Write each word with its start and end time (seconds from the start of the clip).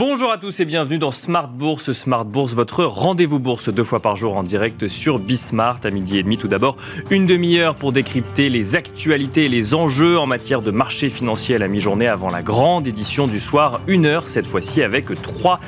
Bonjour 0.00 0.32
à 0.32 0.38
tous 0.38 0.60
et 0.60 0.64
bienvenue 0.64 0.96
dans 0.96 1.12
Smart 1.12 1.46
Bourse. 1.46 1.92
Smart 1.92 2.24
Bourse, 2.24 2.54
votre 2.54 2.84
rendez-vous 2.84 3.38
bourse 3.38 3.68
deux 3.68 3.84
fois 3.84 4.00
par 4.00 4.16
jour 4.16 4.34
en 4.34 4.42
direct 4.42 4.88
sur 4.88 5.18
Bismart 5.18 5.80
à 5.84 5.90
midi 5.90 6.16
et 6.16 6.22
demi. 6.22 6.38
Tout 6.38 6.48
d'abord, 6.48 6.78
une 7.10 7.26
demi-heure 7.26 7.74
pour 7.74 7.92
décrypter 7.92 8.48
les 8.48 8.76
actualités 8.76 9.44
et 9.44 9.48
les 9.50 9.74
enjeux 9.74 10.18
en 10.18 10.26
matière 10.26 10.62
de 10.62 10.70
marché 10.70 11.10
financier 11.10 11.56
à 11.56 11.58
la 11.58 11.68
mi-journée 11.68 12.08
avant 12.08 12.30
la 12.30 12.40
grande 12.40 12.86
édition 12.86 13.26
du 13.26 13.38
soir. 13.38 13.82
Une 13.88 14.06
heure 14.06 14.26
cette 14.26 14.46
fois-ci 14.46 14.80
avec 14.80 15.04
trois 15.20 15.60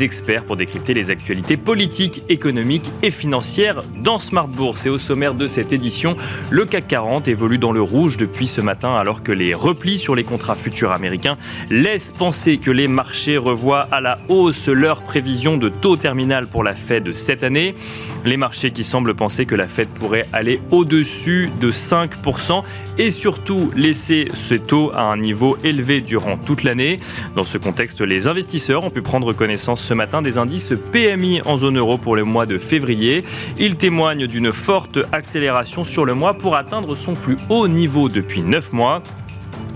experts 0.00 0.44
pour 0.44 0.56
décrypter 0.56 0.94
les 0.94 1.10
actualités 1.10 1.56
politiques, 1.56 2.22
économiques 2.28 2.92
et 3.02 3.10
financières 3.10 3.80
dans 4.04 4.20
Smart 4.20 4.46
Bourse. 4.46 4.86
Et 4.86 4.90
au 4.90 4.98
sommaire 4.98 5.34
de 5.34 5.48
cette 5.48 5.72
édition, 5.72 6.16
le 6.50 6.64
CAC 6.64 6.86
40 6.86 7.26
évolue 7.26 7.58
dans 7.58 7.72
le 7.72 7.82
rouge 7.82 8.18
depuis 8.18 8.46
ce 8.46 8.60
matin 8.60 8.94
alors 8.94 9.24
que 9.24 9.32
les 9.32 9.52
replis 9.52 9.98
sur 9.98 10.14
les 10.14 10.22
contrats 10.22 10.54
futurs 10.54 10.92
américains 10.92 11.36
laissent 11.70 12.12
penser 12.12 12.58
que 12.58 12.70
les 12.70 12.86
marchés 12.86 13.36
revoient 13.36 13.79
à 13.90 14.00
la 14.00 14.18
hausse 14.28 14.68
leur 14.68 15.02
prévision 15.02 15.56
de 15.56 15.68
taux 15.68 15.96
terminal 15.96 16.46
pour 16.46 16.62
la 16.64 16.74
Fed 16.74 17.14
cette 17.16 17.42
année. 17.42 17.74
Les 18.24 18.36
marchés 18.36 18.70
qui 18.70 18.84
semblent 18.84 19.14
penser 19.14 19.46
que 19.46 19.54
la 19.54 19.66
Fed 19.66 19.88
pourrait 19.88 20.26
aller 20.32 20.60
au-dessus 20.70 21.50
de 21.60 21.72
5% 21.72 22.62
et 22.98 23.10
surtout 23.10 23.70
laisser 23.74 24.28
ce 24.34 24.54
taux 24.54 24.92
à 24.94 25.02
un 25.02 25.16
niveau 25.16 25.56
élevé 25.64 26.00
durant 26.00 26.36
toute 26.36 26.62
l'année. 26.62 27.00
Dans 27.36 27.44
ce 27.44 27.58
contexte, 27.58 28.00
les 28.00 28.28
investisseurs 28.28 28.84
ont 28.84 28.90
pu 28.90 29.02
prendre 29.02 29.32
connaissance 29.32 29.82
ce 29.82 29.94
matin 29.94 30.22
des 30.22 30.38
indices 30.38 30.72
PMI 30.92 31.42
en 31.46 31.56
zone 31.56 31.78
euro 31.78 31.98
pour 31.98 32.16
le 32.16 32.24
mois 32.24 32.46
de 32.46 32.58
février. 32.58 33.24
Ils 33.58 33.76
témoignent 33.76 34.26
d'une 34.26 34.52
forte 34.52 34.98
accélération 35.12 35.84
sur 35.84 36.04
le 36.04 36.14
mois 36.14 36.34
pour 36.34 36.56
atteindre 36.56 36.94
son 36.94 37.14
plus 37.14 37.36
haut 37.48 37.68
niveau 37.68 38.08
depuis 38.08 38.42
9 38.42 38.72
mois. 38.72 39.02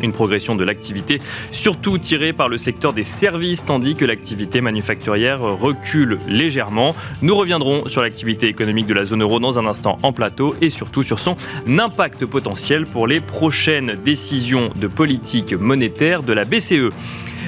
Une 0.03 0.13
progression 0.13 0.55
de 0.55 0.65
l'activité, 0.65 1.21
surtout 1.53 1.99
tirée 1.99 2.33
par 2.33 2.49
le 2.49 2.59
secteur 2.59 2.93
des 2.93 3.03
services, 3.03 3.65
tandis 3.65 3.95
que 3.95 4.05
l'activité 4.05 4.61
manufacturière 4.61 5.41
recule 5.41 6.19
légèrement. 6.29 6.95
Nous 7.23 7.35
reviendrons 7.35 7.87
sur 7.87 8.03
l'activité 8.03 8.49
économique 8.49 8.87
de 8.87 8.95
la 8.95 9.05
zone 9.05 9.23
euro 9.23 9.41
dans 9.41 9.59
un 9.59 9.67
instant 9.67 9.99
en 10.03 10.13
plateau 10.13 10.55
et 10.61 10.69
surtout 10.69 11.03
sur 11.03 11.21
son 11.21 11.37
impact 11.67 12.27
potentiel 12.27 12.85
pour 12.87 13.07
les 13.07 13.21
prochaines 13.21 13.99
décisions 14.05 14.71
de 14.77 14.87
politique 14.87 15.53
monétaire 15.53 16.23
de 16.23 16.33
la 16.33 16.45
BCE. 16.45 16.91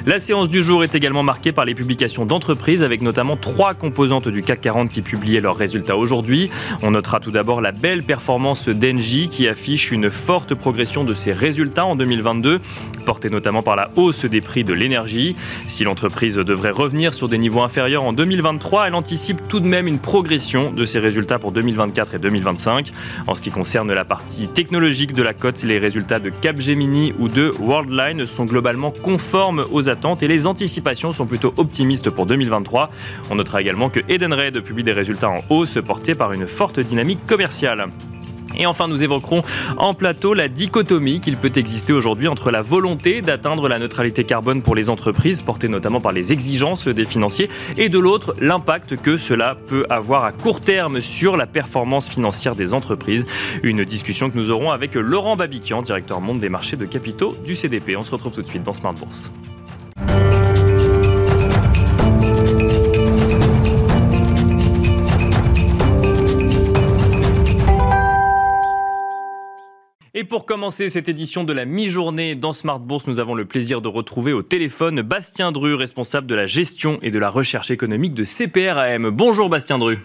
La 0.05 0.19
séance 0.19 0.51
du 0.51 0.63
jour 0.63 0.85
est 0.85 0.95
également 0.95 1.23
marquée 1.23 1.53
par 1.53 1.65
les 1.65 1.75
publications 1.75 2.27
d'entreprises 2.27 2.83
avec 2.83 3.01
notamment 3.01 3.37
trois 3.37 3.75
composantes 3.75 4.29
du 4.29 4.43
CAC 4.43 4.61
40 4.61 4.91
qui 4.91 5.01
publiaient 5.01 5.41
leurs 5.41 5.57
résultats 5.57 5.97
aujourd'hui. 5.97 6.51
On 6.83 6.91
notera 6.91 7.19
tout 7.19 7.31
d'abord 7.31 7.61
la 7.61 7.73
belle 7.73 8.03
performance 8.03 8.69
d'Engie 8.69 9.29
qui 9.29 9.49
affiche 9.49 9.91
une 9.91 10.11
forte 10.11 10.55
progression 10.55 11.05
de 11.05 11.15
ses 11.15 11.33
résultats 11.33 11.87
en 11.87 11.97
2022, 11.97 12.61
portée 13.05 13.31
notamment 13.31 13.63
par 13.63 13.77
la 13.77 13.91
hausse 13.97 14.27
des 14.27 14.41
prix 14.41 14.65
de 14.65 14.75
l'énergie. 14.75 15.35
Si 15.67 15.85
l'entreprise 15.85 16.37
devrait 16.37 16.71
revenir 16.71 17.15
sur 17.15 17.29
des 17.29 17.39
niveaux 17.39 17.63
inférieurs 17.63 18.05
en 18.05 18.13
2023, 18.13 18.89
elle 18.89 18.95
anticipe 18.95 19.49
tout 19.49 19.61
de 19.61 19.67
même 19.67 19.87
une 19.87 19.99
progression 19.99 20.71
de 20.71 20.85
ses 20.85 20.99
résultats 20.99 21.39
pour 21.39 21.53
2024 21.53 22.15
et 22.15 22.19
2025. 22.19 22.91
En 23.27 23.35
ce 23.35 23.43
qui 23.43 23.51
concerne 23.51 23.93
la 23.93 24.05
partie 24.05 24.49
technologique 24.49 25.13
de 25.15 25.23
la 25.23 25.33
cote, 25.33 25.63
les 25.63 25.79
résultats 25.79 26.19
de 26.19 26.31
Capgemini 26.31 27.15
ou 27.19 27.29
de 27.29 27.53
Worldline 27.61 28.27
sont 28.27 28.45
globalement 28.45 28.91
conformes 28.91 29.65
aux 29.71 29.86
attentes 29.89 30.23
et 30.23 30.29
les 30.29 30.47
anticipations 30.47 31.13
sont 31.13 31.27
plutôt 31.27 31.53
optimistes 31.57 32.11
pour 32.11 32.27
2023. 32.27 32.91
On 33.31 33.37
notera 33.37 33.61
également 33.61 33.91
que 33.91 34.01
Edenred 34.09 34.61
publie 34.61 34.85
des 34.85 34.93
résultats 34.93 35.31
en 35.31 35.41
hausse 35.51 35.79
portés 35.85 36.15
par 36.15 36.33
une 36.33 36.47
forte 36.47 36.81
dynamique 36.81 37.27
commerciale. 37.27 37.89
Et 38.59 38.67
enfin, 38.67 38.89
nous 38.89 39.03
évoquerons 39.03 39.43
en 39.77 39.95
plateau 39.95 40.35
la 40.35 40.49
dichotomie 40.49 41.21
qu'il 41.21 41.37
peut 41.37 41.53
exister 41.55 41.93
aujourd'hui 41.93 42.29
entre 42.29 42.51
la 42.51 42.63
volonté 42.63 43.21
d'atteindre 43.21 43.69
la 43.69 43.79
neutralité 43.79 44.25
carbone 44.25 44.63
pour 44.63 44.75
les 44.75 44.89
entreprises, 44.89 45.43
portée 45.43 45.69
notamment 45.69 46.01
par 46.01 46.13
les 46.13 46.33
exigences 46.33 46.89
des 46.89 47.05
financiers, 47.05 47.51
et 47.77 47.89
de 47.89 47.99
l'autre, 47.99 48.35
l'impact 48.41 48.97
que 48.97 49.17
cela 49.17 49.57
peut 49.67 49.85
avoir 49.91 50.25
à 50.25 50.33
court 50.33 50.61
terme 50.61 51.01
sur 51.01 51.37
la 51.37 51.47
performance 51.47 52.09
financière 52.09 52.55
des 52.55 52.73
entreprises. 52.73 53.27
Une 53.63 53.85
discussion 53.85 54.31
que 54.31 54.39
nous 54.39 54.51
aurons 54.51 54.71
avec 54.71 54.95
Laurent 54.95 55.37
Babiquian, 55.37 55.83
directeur 55.83 56.21
monde 56.21 56.41
des 56.41 56.49
marchés 56.49 56.77
de 56.77 56.87
capitaux 56.87 57.37
du 57.45 57.55
CDP. 57.55 57.97
On 57.97 58.05
se 58.05 58.13
retrouve 58.13 58.35
tout 58.35 58.43
de 58.43 58.47
suite 58.47 58.63
dans 58.63 58.73
Smart 58.73 58.95
Bourse. 58.95 59.31
Et 70.19 70.25
pour 70.25 70.47
commencer 70.47 70.89
cette 70.89 71.11
édition 71.11 71.45
de 71.45 71.53
la 71.53 71.67
mi-journée 71.67 72.35
dans 72.35 72.55
Smart 72.55 72.81
Bourse, 72.81 73.07
nous 73.07 73.19
avons 73.19 73.35
le 73.35 73.45
plaisir 73.45 73.83
de 73.83 73.89
retrouver 73.89 74.33
au 74.33 74.41
téléphone 74.43 75.03
Bastien 75.03 75.53
Dru, 75.53 75.75
responsable 75.75 76.27
de 76.27 76.35
la 76.35 76.47
gestion 76.47 76.99
et 77.03 77.11
de 77.11 77.19
la 77.19 77.29
recherche 77.29 77.71
économique 77.71 78.15
de 78.15 78.25
CPRAM. 78.25 79.11
Bonjour 79.11 79.51
Bastien 79.51 79.77
Dru. 79.77 79.99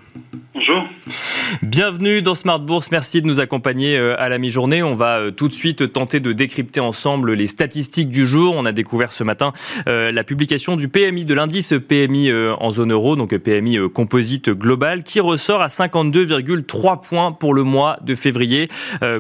Bienvenue 1.62 2.22
dans 2.22 2.34
Smart 2.34 2.60
Bourse. 2.60 2.92
Merci 2.92 3.22
de 3.22 3.28
nous 3.28 3.42
accompagner 3.42 3.98
euh, 3.98 4.16
à 4.18 4.30
la 4.30 4.38
mi-journée. 4.38 4.84
On 4.84 4.94
va 4.94 5.20
euh, 5.20 5.32
tout 5.32 5.50
de 5.50 5.54
suite 5.54 5.92
tenter 5.92 6.22
de 6.22 6.32
décrypter 6.32 6.80
ensemble 6.80 7.34
les 7.34 7.48
statistiques 7.48 8.10
du 8.10 8.26
jour. 8.26 8.56
On 8.56 8.66
a 8.66 8.72
découvert 8.72 9.12
ce 9.12 9.26
matin 9.26 9.52
euh, 9.88 10.14
la 10.14 10.24
publication 10.24 10.78
du 10.78 10.88
PMI, 10.88 11.26
de 11.26 11.34
l'indice 11.34 11.74
PMI 11.88 12.32
en 12.32 12.72
zone 12.72 12.94
euro, 12.94 13.16
donc 13.16 13.36
PMI 13.36 13.78
composite 13.94 14.50
global, 14.50 15.04
qui 15.04 15.20
ressort 15.20 15.62
à 15.62 15.68
52,3 15.68 17.02
points 17.02 17.32
pour 17.34 17.54
le 17.54 17.64
mois 17.64 17.98
de 18.02 18.16
février 18.16 18.68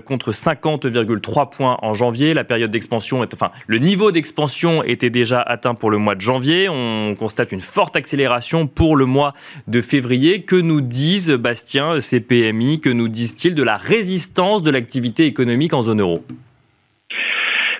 contre 0.05 0.31
50,3 0.31 1.49
points 1.49 1.77
en 1.81 1.93
janvier. 1.93 2.33
La 2.33 2.43
période 2.43 2.71
d'expansion, 2.71 3.25
enfin, 3.33 3.51
le 3.67 3.77
niveau 3.77 4.11
d'expansion 4.11 4.83
était 4.83 5.09
déjà 5.09 5.41
atteint 5.41 5.73
pour 5.73 5.89
le 5.89 5.97
mois 5.97 6.15
de 6.15 6.21
janvier. 6.21 6.69
On 6.69 7.15
constate 7.17 7.51
une 7.51 7.61
forte 7.61 7.95
accélération 7.95 8.67
pour 8.67 8.95
le 8.95 9.05
mois 9.05 9.33
de 9.67 9.81
février. 9.81 10.43
Que 10.43 10.55
nous 10.55 10.81
disent, 10.81 11.31
Bastien, 11.31 11.99
PMI, 12.21 12.79
que 12.79 12.89
nous 12.89 13.07
disent-ils 13.07 13.55
de 13.55 13.63
la 13.63 13.77
résistance 13.77 14.63
de 14.63 14.71
l'activité 14.71 15.25
économique 15.25 15.73
en 15.73 15.83
zone 15.83 16.01
euro? 16.01 16.23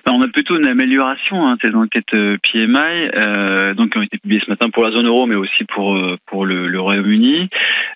Ben, 0.04 0.14
on 0.16 0.22
a 0.22 0.28
plutôt 0.28 0.58
une 0.58 0.66
amélioration, 0.66 1.46
hein, 1.46 1.56
ces 1.62 1.72
enquêtes 1.74 2.14
euh, 2.14 2.36
PMI, 2.42 3.10
euh, 3.14 3.74
donc 3.74 3.90
qui 3.90 3.98
ont 3.98 4.02
été 4.02 4.18
publiées 4.18 4.42
ce 4.44 4.50
matin 4.50 4.68
pour 4.68 4.82
la 4.82 4.90
zone 4.90 5.06
euro, 5.06 5.26
mais 5.26 5.36
aussi 5.36 5.64
pour 5.64 5.94
euh, 5.94 6.16
pour 6.26 6.44
le, 6.44 6.66
le 6.66 6.80
Royaume-Uni. 6.80 7.48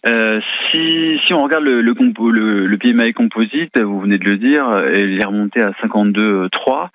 Euh, 0.06 0.40
si, 0.70 1.18
si 1.26 1.34
on 1.34 1.42
regarde 1.42 1.64
le, 1.64 1.80
le, 1.80 2.66
le, 2.66 2.78
PMI 2.78 3.12
composite, 3.12 3.80
vous 3.80 4.00
venez 4.00 4.18
de 4.18 4.24
le 4.24 4.36
dire, 4.36 4.64
il 4.94 5.20
est 5.20 5.24
remonté 5.24 5.60
à 5.60 5.70
52,3. 5.82 6.50
En 6.68 6.88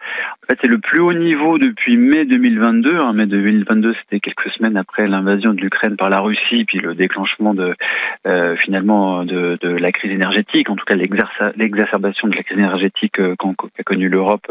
fait, 0.50 0.58
c'est 0.62 0.70
le 0.70 0.78
plus 0.78 1.02
haut 1.02 1.14
niveau 1.14 1.58
depuis 1.58 1.98
mai 1.98 2.24
2022. 2.26 2.98
Hein. 2.98 3.12
Mai 3.14 3.26
2022, 3.26 3.94
c'était 4.02 4.22
quelques 4.22 4.50
semaines 4.52 4.78
après 4.78 5.08
l'invasion 5.08 5.54
de 5.54 5.60
l'Ukraine 5.60 5.98
par 5.98 6.10
la 6.10 6.20
Russie, 6.22 6.64
puis 6.66 6.80
le 6.80 6.96
déclenchement 6.96 7.54
de 7.54 7.76
finalement 8.64 9.26
de, 9.26 9.58
de, 9.62 9.70
la 9.70 9.92
crise 9.92 10.12
énergétique, 10.12 10.70
en 10.70 10.76
tout 10.76 10.86
cas 10.86 10.96
l'exacerbation 10.96 12.28
de 12.28 12.36
la 12.36 12.44
crise 12.44 12.58
énergétique 12.58 13.14
qu'a 13.14 13.84
connue 13.84 14.10
l'Europe 14.10 14.48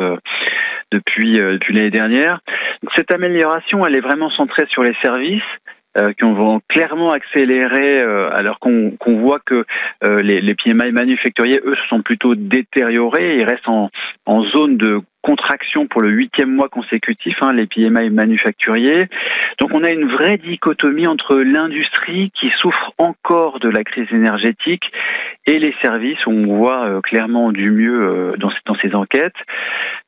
depuis, 0.90 1.40
euh, 1.40 1.54
depuis 1.54 1.74
l'année 1.74 1.90
dernière. 1.90 2.40
cette 2.96 3.12
amélioration, 3.12 3.84
elle 3.86 3.96
est 3.96 4.00
vraiment 4.00 4.30
centrée 4.30 4.66
sur 4.70 4.82
les 4.82 4.94
services. 5.02 5.42
Euh, 5.98 6.12
qui 6.12 6.22
vont 6.24 6.60
clairement 6.68 7.10
accélérer 7.10 8.00
euh, 8.00 8.30
alors 8.32 8.60
qu'on 8.60 8.96
voit 9.06 9.40
que 9.44 9.64
les, 10.22 10.40
les 10.40 10.54
PMI 10.54 10.92
manufacturiers, 10.92 11.60
eux, 11.64 11.74
se 11.74 11.88
sont 11.88 12.00
plutôt 12.02 12.36
détériorés. 12.36 13.38
Ils 13.38 13.44
restent 13.44 13.66
en, 13.66 13.90
en 14.24 14.44
zone 14.44 14.76
de 14.76 15.00
contraction 15.22 15.88
pour 15.88 16.00
le 16.00 16.10
huitième 16.10 16.54
mois 16.54 16.68
consécutif, 16.68 17.36
hein, 17.40 17.52
les 17.52 17.66
PMI 17.66 18.08
manufacturiers. 18.10 19.08
Donc 19.58 19.70
on 19.74 19.82
a 19.82 19.90
une 19.90 20.08
vraie 20.08 20.38
dichotomie 20.38 21.08
entre 21.08 21.36
l'industrie 21.36 22.30
qui 22.38 22.50
souffre 22.58 22.92
encore 22.98 23.58
de 23.58 23.68
la 23.68 23.82
crise 23.82 24.06
énergétique 24.12 24.84
et 25.46 25.58
les 25.58 25.74
services 25.82 26.24
où 26.24 26.30
on 26.30 26.56
voit 26.56 27.00
clairement 27.02 27.50
du 27.50 27.70
mieux 27.72 28.34
dans, 28.38 28.50
dans 28.64 28.76
ces 28.76 28.94
enquêtes. 28.94 29.34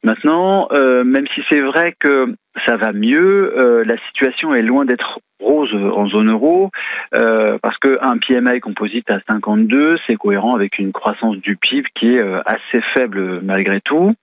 Maintenant, 0.05 0.69
euh, 0.73 1.05
même 1.05 1.27
si 1.35 1.43
c'est 1.49 1.61
vrai 1.61 1.95
que 1.99 2.35
ça 2.67 2.77
va 2.77 2.93
mieux, 2.93 3.59
euh, 3.59 3.85
la 3.85 3.97
situation 4.09 4.55
est 4.55 4.63
loin 4.63 4.85
d'être 4.85 5.21
rose 5.41 5.75
en 5.75 6.09
zone 6.09 6.31
euro, 6.31 6.71
euh, 7.15 7.59
parce 7.61 7.77
qu'un 7.79 8.19
PMI 8.19 8.61
composite 8.61 9.11
à 9.11 9.19
52, 9.29 9.97
c'est 10.07 10.17
cohérent 10.17 10.55
avec 10.55 10.79
une 10.79 10.93
croissance 10.93 11.37
du 11.39 11.57
PIB 11.57 11.89
qui 11.95 12.15
est 12.15 12.23
assez 12.47 12.81
faible 12.95 13.41
malgré 13.43 13.81
tout. 13.81 14.15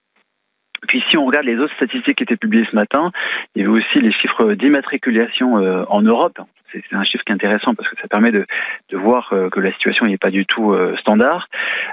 Puis 0.88 1.04
si 1.10 1.18
on 1.18 1.26
regarde 1.26 1.46
les 1.46 1.58
autres 1.58 1.76
statistiques 1.76 2.18
qui 2.18 2.24
étaient 2.24 2.38
publiées 2.38 2.66
ce 2.72 2.76
matin, 2.76 3.12
il 3.54 3.62
y 3.62 3.66
avait 3.66 3.78
aussi 3.78 4.00
les 4.00 4.14
chiffres 4.14 4.54
d'immatriculation 4.54 5.56
en 5.90 6.02
Europe 6.02 6.40
c'est 6.72 6.84
un 6.96 7.04
chiffre 7.04 7.24
qui 7.24 7.32
est 7.32 7.36
intéressant 7.36 7.74
parce 7.76 7.90
que 7.90 7.96
ça 8.02 8.08
permet 8.08 8.32
de, 8.32 8.46
de 8.90 8.98
voir 8.98 9.30
euh, 9.34 9.50
que 9.50 9.60
la 9.60 9.72
situation 9.74 10.06
n'est 10.06 10.18
pas 10.18 10.32
du 10.32 10.46
tout 10.46 10.74
euh, 10.74 10.96
standard. 10.98 11.48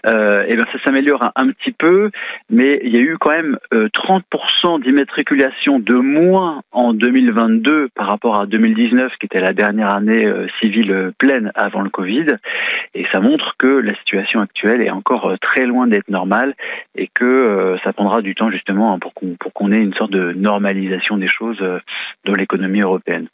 Euh, 0.06 0.44
et 0.48 0.56
bien 0.56 0.64
ça 0.72 0.78
s'améliore 0.84 1.32
un, 1.34 1.48
petit 1.48 1.72
peu, 1.72 2.10
mais 2.50 2.80
il 2.82 2.94
y 2.94 2.98
a 2.98 3.00
eu 3.00 3.16
quand 3.18 3.30
même 3.30 3.58
30% 3.72 4.82
d'immatriculation 4.82 5.78
de 5.78 5.94
moins 5.94 6.62
en 6.72 6.92
2022 6.92 7.88
par 7.94 8.08
rapport 8.08 8.38
à 8.38 8.46
2019, 8.46 9.12
qui 9.18 9.26
était 9.26 9.40
la 9.40 9.52
dernière 9.52 9.94
année 9.94 10.26
civile 10.60 11.12
pleine 11.18 11.52
avant 11.54 11.80
le 11.80 11.90
Covid. 11.90 12.26
Et 12.94 13.06
ça 13.12 13.20
montre 13.20 13.54
que 13.58 13.66
la 13.66 13.94
situation 13.96 14.40
actuelle 14.40 14.82
est 14.82 14.90
encore 14.90 15.34
très 15.40 15.66
loin 15.66 15.86
d'être 15.86 16.08
normale 16.08 16.54
et 16.94 17.08
que 17.08 17.76
ça 17.84 17.92
prendra 17.92 18.22
du 18.22 18.34
temps 18.34 18.50
justement 18.50 18.98
pour 18.98 19.14
qu'on 19.14 19.36
pour 19.38 19.52
qu'on 19.52 19.72
ait 19.72 19.78
une 19.78 19.94
sorte 19.94 20.12
de 20.12 20.32
normalisation 20.32 21.16
des 21.16 21.28
choses 21.28 21.62
dans 22.24 22.34
l'économie 22.34 22.80
européenne. 22.80 23.28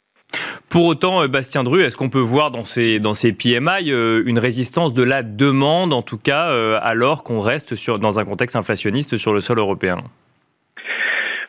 Pour 0.73 0.85
autant, 0.85 1.27
Bastien 1.27 1.63
Dru, 1.63 1.83
est-ce 1.83 1.97
qu'on 1.97 2.09
peut 2.09 2.17
voir 2.17 2.49
dans 2.49 2.65
ces, 2.65 2.97
dans 2.97 3.13
ces 3.13 3.31
PMI 3.31 3.91
une 3.91 4.39
résistance 4.39 4.91
de 4.91 5.03
la 5.03 5.21
demande, 5.21 5.93
en 5.93 6.01
tout 6.01 6.17
cas, 6.17 6.47
alors 6.79 7.23
qu'on 7.23 7.41
reste 7.41 7.75
sur, 7.75 7.99
dans 7.99 8.17
un 8.17 8.25
contexte 8.25 8.55
inflationniste 8.55 9.15
sur 9.15 9.35
le 9.35 9.41
sol 9.41 9.59
européen? 9.59 9.97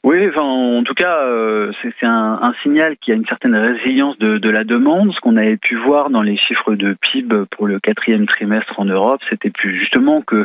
Oui, 0.04 0.18
en 0.36 0.82
tout 0.84 0.92
cas, 0.92 1.24
euh, 1.24 1.72
c'est 1.80 2.06
un, 2.06 2.38
un, 2.42 2.52
signal 2.62 2.98
qui 2.98 3.10
a 3.10 3.14
une 3.14 3.24
certaine 3.24 3.56
résilience 3.56 4.18
de, 4.18 4.50
la 4.50 4.62
demande. 4.62 5.14
Ce 5.14 5.20
qu'on 5.20 5.38
avait 5.38 5.56
pu 5.56 5.76
voir 5.76 6.10
dans 6.10 6.20
les 6.20 6.36
chiffres 6.36 6.74
de 6.74 6.94
PIB 7.00 7.46
pour 7.50 7.66
le 7.66 7.80
quatrième 7.80 8.26
trimestre 8.26 8.78
en 8.78 8.84
Europe, 8.84 9.22
c'était 9.30 9.48
plus 9.48 9.78
justement 9.78 10.20
que 10.20 10.44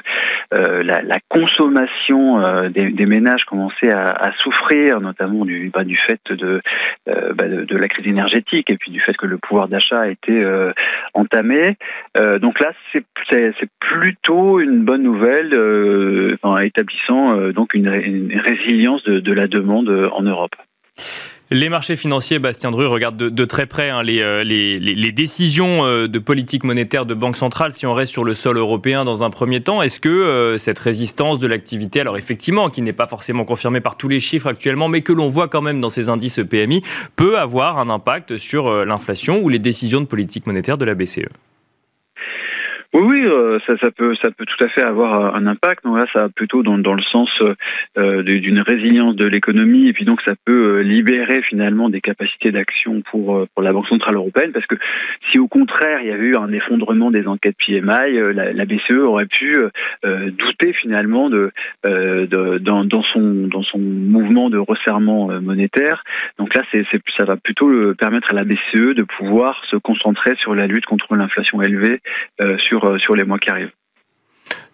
euh, 0.53 0.81
la, 0.81 1.01
la, 1.01 1.17
consommation 1.27 2.39
euh, 2.39 2.69
des, 2.69 3.06
ménages 3.06 3.44
commençait 3.44 3.91
à, 3.91 4.31
souffrir, 4.38 5.01
notamment 5.01 5.44
du, 5.44 5.69
bah, 5.73 5.83
du 5.83 5.97
fait 5.97 6.21
de, 6.29 6.61
bah, 7.06 7.50
de, 7.50 7.65
de, 7.65 7.77
la 7.77 7.89
crise 7.89 8.07
énergétique 8.07 8.69
et 8.69 8.77
puis 8.77 8.91
du 8.91 9.01
fait 9.01 9.17
que 9.17 9.25
le 9.25 9.38
pouvoir 9.38 9.67
d'achat 9.67 10.00
a 10.00 10.07
été 10.07 10.45
euh, 10.45 10.71
entamé. 11.13 11.75
donc 12.39 12.61
là, 12.61 12.71
c'est 13.29 13.69
plutôt 13.81 14.61
une 14.61 14.85
bonne 14.85 15.03
nouvelle, 15.03 15.53
enfin, 16.41 16.63
établissant 16.63 17.51
donc 17.51 17.73
une, 17.73 17.94
une 17.94 18.39
résilience 18.39 19.03
de, 19.03 19.19
de 19.19 19.33
la 19.33 19.49
demande 19.50 19.90
euh, 19.90 20.10
en 20.13 20.22
Europe. 20.22 20.51
Les 21.51 21.69
marchés 21.69 21.96
financiers, 21.96 22.38
Bastien 22.38 22.69
Dru, 22.69 22.86
regardent 22.86 23.18
de, 23.18 23.46
très 23.46 23.66
près 23.66 23.90
hein, 23.90 24.04
euh, 24.07 24.44
les, 24.44 25.12
décisions 25.12 25.84
euh, 25.84 26.07
de 26.07 26.19
politique 26.19 26.63
monétaire 26.63 27.07
de 27.07 27.16
Banque 27.16 27.38
centrale, 27.38 27.74
si 27.74 27.88
on 27.88 27.94
reste 27.96 28.12
sur 28.12 28.24
le 28.24 28.36
sol 28.36 28.57
européen 28.57 29.04
dans 29.04 29.24
un 29.24 29.31
premier 29.31 29.62
temps. 29.62 29.81
Est-ce 29.81 30.00
que 30.00 30.57
cette 30.60 30.78
résistance 30.78 31.40
de 31.40 31.48
l'activité, 31.48 32.01
alors 32.01 32.18
effectivement, 32.18 32.69
qui 32.69 32.84
n'est 32.84 32.94
pas 32.94 33.07
forcément 33.07 33.46
confirmée 33.46 33.81
par 33.81 33.98
tous 33.98 34.10
les 34.10 34.19
chiffres 34.19 34.48
actuellement, 34.48 34.90
mais 34.90 35.01
que 35.01 35.12
l'on 35.12 35.28
voit 35.28 35.48
quand 35.48 35.63
même 35.63 35.81
dans 35.81 35.90
ces 35.90 36.10
indices 36.10 36.40
PMI, 36.48 36.84
peut 37.16 37.40
avoir 37.40 37.80
un 37.80 37.90
impact 37.90 38.38
sur 38.38 38.86
l'inflation 38.86 39.42
ou 39.42 39.50
les 39.50 39.60
décisions 39.60 40.02
de 40.02 40.06
politique 40.06 40.45
monétaire 40.45 40.78
de 40.78 40.86
la 40.86 40.94
BCE 40.94 41.30
euh, 43.25 43.60
ça, 43.68 43.92
peut, 43.92 44.16
tout 44.16 44.63
à 44.63 44.69
fait 44.69 44.83
avoir 44.83 45.36
un 45.36 45.45
impact. 45.48 45.83
Donc 45.83 45.98
là, 45.98 46.06
ça 46.13 46.24
va 46.24 46.30
plutôt 46.30 46.63
dans, 46.63 46.75
le 46.75 47.01
sens 47.12 47.30
euh, 47.98 48.24
d'une 48.24 48.62
résilience 48.62 49.16
de 49.16 49.25
l'économie, 49.25 49.88
et 49.88 49.94
puis 49.94 50.06
donc 50.06 50.21
ça 50.25 50.33
peut 50.45 50.80
euh, 50.80 50.81
libérer 50.81 51.42
finalement 51.44 51.89
des 51.89 52.01
capacités 52.01 52.51
d'action 52.51 53.01
pour 53.12 53.45
la 53.62 53.74
Banque 53.74 53.88
centrale 53.88 54.16
européenne, 54.16 54.51
parce 54.51 54.66
que 54.66 54.75
si 55.31 55.39
au 55.39 55.48
contraire 55.48 56.00
il 56.01 56.07
y 56.10 56.12
avait 56.12 56.27
eu 56.27 56.36
un 56.36 56.51
effondrement 56.51 57.12
des 57.12 57.27
enquêtes 57.27 57.56
PMI, 57.66 58.33
la, 58.33 58.66
BCE 58.66 58.98
aurait 59.04 59.25
pu 59.25 59.56
douter 60.04 60.74
finalement 60.74 61.30
dans, 61.30 63.04
son 63.04 63.80
mouvement 63.80 64.50
de 64.50 64.57
resserrement 64.57 65.27
monétaire. 65.42 66.04
Donc 66.38 66.54
là, 66.56 66.63
ça 67.18 67.25
va 67.25 67.38
plutôt 67.38 67.71
permettre 67.95 68.31
à 68.31 68.33
la 68.33 68.44
BCE 68.44 68.95
de 68.95 69.04
pouvoir 69.04 69.62
se 69.69 69.77
concentrer 69.77 70.36
sur 70.38 70.56
la 70.56 70.68
lutte 70.68 70.86
contre 70.86 71.16
l'inflation 71.16 71.62
élevée 71.62 72.00
sur 72.57 72.80
euh, 72.86 72.98
sur, 73.09 73.15
les 73.15 73.23
mois 73.23 73.39
qui 73.39 73.50
arrivent. 73.50 73.71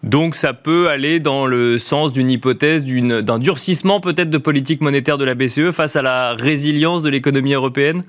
Donc 0.02 0.36
ça 0.36 0.54
peut 0.54 0.88
aller 0.88 1.20
dans 1.20 1.46
le 1.46 1.78
sens 1.78 2.12
d'une 2.12 2.30
hypothèse 2.30 2.84
d'un 2.84 3.38
durcissement 3.38 4.00
peut-être 4.00 4.30
de 4.30 4.38
politique 4.38 4.80
monétaire 4.80 5.18
de 5.18 5.24
la 5.24 5.34
BCE 5.34 5.70
face 5.72 5.96
à 5.96 6.02
la 6.02 6.34
résilience 6.34 7.02
de 7.02 7.10
l'économie 7.10 7.54
européenne? 7.54 8.02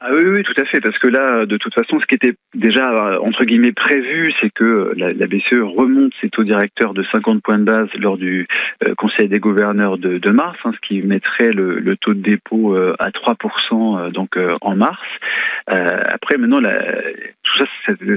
Ah 0.00 0.10
oui, 0.12 0.24
oui, 0.26 0.42
tout 0.42 0.60
à 0.60 0.64
fait, 0.66 0.80
parce 0.80 0.98
que 0.98 1.08
là, 1.08 1.46
de 1.46 1.56
toute 1.56 1.72
façon, 1.72 1.98
ce 1.98 2.06
qui 2.06 2.14
était 2.14 2.34
déjà 2.54 3.18
entre 3.22 3.44
guillemets 3.44 3.72
prévu, 3.72 4.30
c'est 4.40 4.50
que 4.50 4.92
la, 4.94 5.12
BCE 5.26 5.62
remonte 5.62 6.12
ses 6.20 6.28
taux 6.28 6.44
directeurs 6.44 6.92
de 6.92 7.02
50 7.12 7.42
points 7.42 7.58
de 7.58 7.64
base 7.64 7.88
lors 7.98 8.18
du 8.18 8.46
euh, 8.86 8.94
Des 9.18 9.38
gouverneurs 9.38 9.98
de, 9.98 10.30
mars, 10.30 10.58
hein, 10.64 10.72
ce 10.74 10.86
qui 10.86 11.02
mettrait 11.02 11.50
le, 11.50 11.96
taux 11.96 12.14
de 12.14 12.20
dépôt 12.20 12.74
euh, 12.74 12.94
à 12.98 13.10
3% 13.10 14.10
donc 14.10 14.38
en 14.60 14.76
mars. 14.76 15.00
après, 15.66 16.36
maintenant, 16.36 16.60
la, 16.60 16.82
tout 17.46 17.58
ça, 17.58 17.64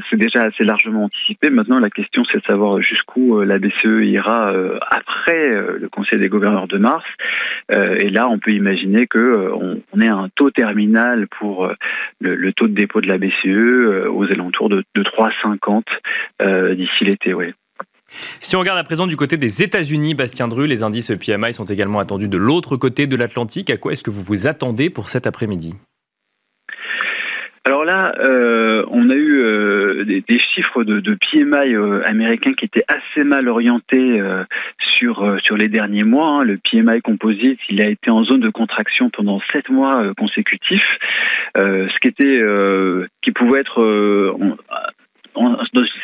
c'est 0.09 0.17
déjà 0.17 0.43
assez 0.43 0.63
largement 0.63 1.05
anticipé. 1.05 1.49
Maintenant, 1.49 1.79
la 1.79 1.89
question, 1.89 2.23
c'est 2.31 2.39
de 2.39 2.45
savoir 2.45 2.81
jusqu'où 2.81 3.39
euh, 3.39 3.45
la 3.45 3.59
BCE 3.59 4.03
ira 4.03 4.51
euh, 4.51 4.79
après 4.89 5.37
euh, 5.37 5.77
le 5.79 5.89
Conseil 5.89 6.19
des 6.19 6.29
gouverneurs 6.29 6.67
de 6.67 6.77
mars. 6.77 7.05
Et 7.71 8.09
là, 8.09 8.27
on 8.27 8.39
peut 8.39 8.49
imaginer 8.51 9.05
que 9.05 9.51
on 9.53 10.01
ait 10.01 10.07
un 10.07 10.29
taux 10.35 10.49
terminal 10.49 11.27
pour 11.27 11.71
le, 12.19 12.51
taux 12.53 12.67
de 12.67 12.73
dépôt 12.73 12.99
de 12.99 13.07
la 13.07 13.19
BCE 13.19 14.07
aux 14.09 14.25
alentours 14.25 14.69
de, 14.69 14.83
3,50 14.95 16.75
d'ici 16.75 17.03
l'été. 17.03 17.35
Oui. 17.35 17.53
Si 18.41 18.55
on 18.55 18.59
regarde 18.59 18.79
à 18.79 18.83
présent 18.83 19.07
du 19.07 19.15
côté 19.15 19.37
des 19.37 19.63
États-Unis, 19.63 20.13
Bastien 20.15 20.47
Dru, 20.47 20.67
les 20.67 20.83
indices 20.83 21.11
PMI 21.19 21.53
sont 21.53 21.65
également 21.65 21.99
attendus 21.99 22.27
de 22.27 22.37
l'autre 22.37 22.77
côté 22.77 23.07
de 23.07 23.15
l'Atlantique. 23.15 23.69
À 23.69 23.77
quoi 23.77 23.91
est-ce 23.91 24.03
que 24.03 24.11
vous 24.11 24.23
vous 24.23 24.47
attendez 24.47 24.89
pour 24.89 25.09
cet 25.09 25.27
après-midi? 25.27 25.75
Alors 27.69 27.85
là, 27.85 28.13
euh, 28.19 28.83
on 28.89 29.11
a 29.11 29.13
eu 29.13 29.43
euh, 29.43 30.03
des, 30.03 30.39
chiffres 30.39 30.83
de, 30.83 30.99
PMI 31.13 31.75
euh, 31.75 32.01
américains 32.05 32.53
qui 32.53 32.65
étaient 32.65 32.85
assez 32.87 33.23
mal 33.23 33.47
orientés 33.47 34.19
sur 34.79 35.37
sur 35.43 35.55
les 35.55 35.67
derniers 35.67 36.03
mois. 36.03 36.29
Hein. 36.29 36.43
Le 36.45 36.57
PMI 36.57 37.01
composite, 37.01 37.59
il 37.69 37.79
a 37.81 37.89
été 37.89 38.09
en 38.09 38.23
zone 38.23 38.39
de 38.39 38.49
contraction 38.49 39.11
pendant 39.11 39.39
sept 39.51 39.69
mois 39.69 40.03
consécutifs, 40.17 40.87
ce 41.55 43.07
qui 43.21 43.31
pouvait 43.33 43.59
être 43.59 44.35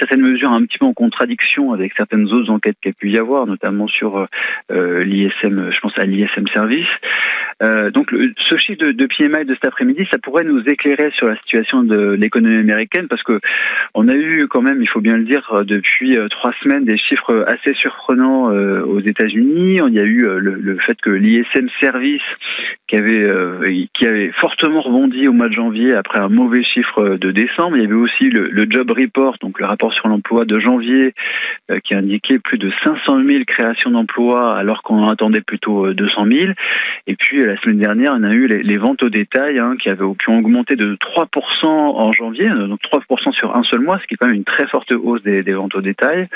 certaine 0.05 0.21
mesure 0.21 0.51
un 0.51 0.63
petit 0.65 0.77
peu 0.77 0.85
en 0.85 0.93
contradiction 0.93 1.73
avec 1.73 1.93
certaines 1.97 2.25
autres 2.31 2.51
enquêtes 2.51 2.77
qu'il 2.81 2.91
y 2.91 2.93
a 2.93 2.97
pu 2.97 3.11
y 3.11 3.17
avoir, 3.17 3.47
notamment 3.47 3.87
sur 3.87 4.27
euh, 4.71 5.01
l'ISM, 5.01 5.71
je 5.71 5.79
pense 5.79 5.93
à 5.97 6.05
l'ISM 6.05 6.47
Service. 6.53 6.87
Euh, 7.63 7.89
donc 7.89 8.13
ce 8.47 8.57
chiffre 8.57 8.79
de, 8.79 9.05
PMI 9.05 9.45
de 9.45 9.53
cet 9.53 9.65
après-midi, 9.65 10.05
ça 10.11 10.17
pourrait 10.19 10.43
nous 10.43 10.61
éclairer 10.67 11.11
sur 11.15 11.27
la 11.27 11.37
situation 11.37 11.83
de 11.83 12.11
l'économie 12.11 12.57
américaine 12.57 13.07
parce 13.07 13.23
que 13.23 13.39
on 13.93 14.07
a 14.09 14.13
eu 14.13 14.47
quand 14.49 14.61
même, 14.61 14.81
il 14.81 14.89
faut 14.89 14.99
bien 14.99 15.17
le 15.17 15.23
dire, 15.23 15.63
depuis 15.65 16.17
euh, 16.17 16.27
trois 16.27 16.51
semaines 16.61 16.83
des 16.83 16.97
chiffres 16.97 17.45
assez 17.47 17.73
surprenants 17.75 18.51
euh, 18.51 18.83
aux 18.83 18.99
États-Unis. 18.99 19.79
Il 19.87 19.93
y 19.93 19.99
a 19.99 20.03
eu 20.03 20.25
le, 20.25 20.55
le 20.55 20.77
fait 20.79 20.99
que 21.01 21.09
l'ISM 21.09 21.67
Service, 21.81 22.21
qui 22.87 22.97
avait 22.97 23.29
qui 23.93 24.05
avait 24.05 24.31
fortement 24.39 24.81
rebondi 24.81 25.27
au 25.27 25.33
mois 25.33 25.47
de 25.47 25.53
janvier 25.53 25.93
après 25.93 26.19
un 26.19 26.29
mauvais 26.29 26.63
chiffre 26.63 27.17
de 27.17 27.31
décembre, 27.31 27.77
il 27.77 27.83
y 27.83 27.85
avait 27.85 27.95
aussi 27.95 28.29
le, 28.29 28.49
le 28.49 28.65
Job 28.69 28.91
Report, 28.91 29.37
donc 29.41 29.59
le 29.59 29.65
rapport 29.65 29.93
sur 29.95 30.07
l'emploi 30.07 30.45
de 30.45 30.59
janvier, 30.59 31.13
qui 31.83 31.95
indiquait 31.95 32.39
plus 32.39 32.57
de 32.57 32.71
500 32.83 33.23
000 33.27 33.43
créations 33.45 33.91
d'emplois 33.91 34.55
alors 34.55 34.83
qu'on 34.83 35.03
en 35.03 35.07
attendait 35.07 35.41
plutôt 35.41 35.91
200 35.93 36.25
000. 36.31 36.53
Et 37.07 37.15
puis 37.15 37.43
la 37.43 37.59
semaine 37.61 37.79
dernière, 37.79 38.13
on 38.15 38.23
a 38.23 38.33
eu 38.33 38.47
les, 38.47 38.77
ventes 38.77 39.01
au 39.03 39.09
détail 39.09 39.59
hein, 39.59 39.75
qui, 39.81 39.89
avaient, 39.89 40.05
qui 40.19 40.29
ont 40.29 40.39
augmenté 40.39 40.75
de 40.75 40.95
3% 40.95 41.65
en 41.65 42.11
janvier, 42.11 42.49
donc 42.49 42.79
3% 42.81 43.31
sur 43.33 43.55
un 43.55 43.63
seul 43.63 43.79
mois, 43.79 43.99
ce 43.99 44.07
qui 44.07 44.13
est 44.13 44.17
quand 44.17 44.27
même 44.27 44.35
une 44.35 44.43
très 44.43 44.67
forte 44.67 44.91
hausse 44.91 45.23
des, 45.23 45.43
des 45.43 45.53
ventes 45.53 45.75
au 45.75 45.81
détail. 45.81 46.27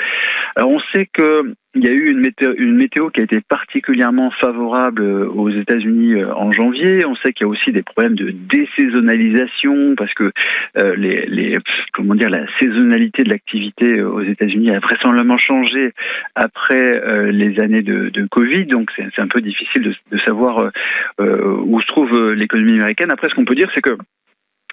Alors 0.56 0.70
on 0.70 0.80
sait 0.92 1.08
que 1.12 1.54
il 1.74 1.84
y 1.84 1.88
a 1.88 1.92
eu 1.92 2.10
une 2.10 2.18
météo, 2.18 2.52
une 2.58 2.74
météo 2.74 3.10
qui 3.10 3.20
a 3.20 3.22
été 3.22 3.40
particulièrement 3.40 4.32
favorable 4.32 5.02
euh, 5.02 5.28
aux 5.28 5.50
États-Unis 5.50 6.14
euh, 6.14 6.34
en 6.34 6.50
janvier. 6.50 7.06
On 7.06 7.14
sait 7.16 7.32
qu'il 7.32 7.46
y 7.46 7.48
a 7.48 7.48
aussi 7.48 7.70
des 7.70 7.84
problèmes 7.84 8.16
de 8.16 8.32
désaisonnalisation 8.32 9.94
parce 9.96 10.12
que 10.14 10.32
euh, 10.78 10.96
les, 10.96 11.26
les, 11.26 11.58
comment 11.92 12.16
dire 12.16 12.28
la 12.28 12.44
saisonnalité 12.58 13.22
de 13.22 13.30
l'activité 13.30 14.02
aux 14.02 14.22
États-Unis 14.22 14.72
a 14.72 14.80
vraisemblablement 14.80 15.38
changé 15.38 15.92
après 16.34 17.30
les 17.30 17.60
années 17.60 17.82
de, 17.82 18.10
Covid. 18.30 18.66
Donc 18.66 18.90
c'est 18.96 19.20
un 19.20 19.28
peu 19.28 19.40
difficile 19.40 19.82
de 19.82 20.18
savoir 20.26 20.70
où 21.18 21.80
se 21.80 21.86
trouve 21.86 22.32
l'économie 22.32 22.74
américaine. 22.74 23.10
Après, 23.10 23.28
ce 23.28 23.34
qu'on 23.34 23.44
peut 23.44 23.54
dire, 23.54 23.70
c'est 23.74 23.80
que 23.80 23.96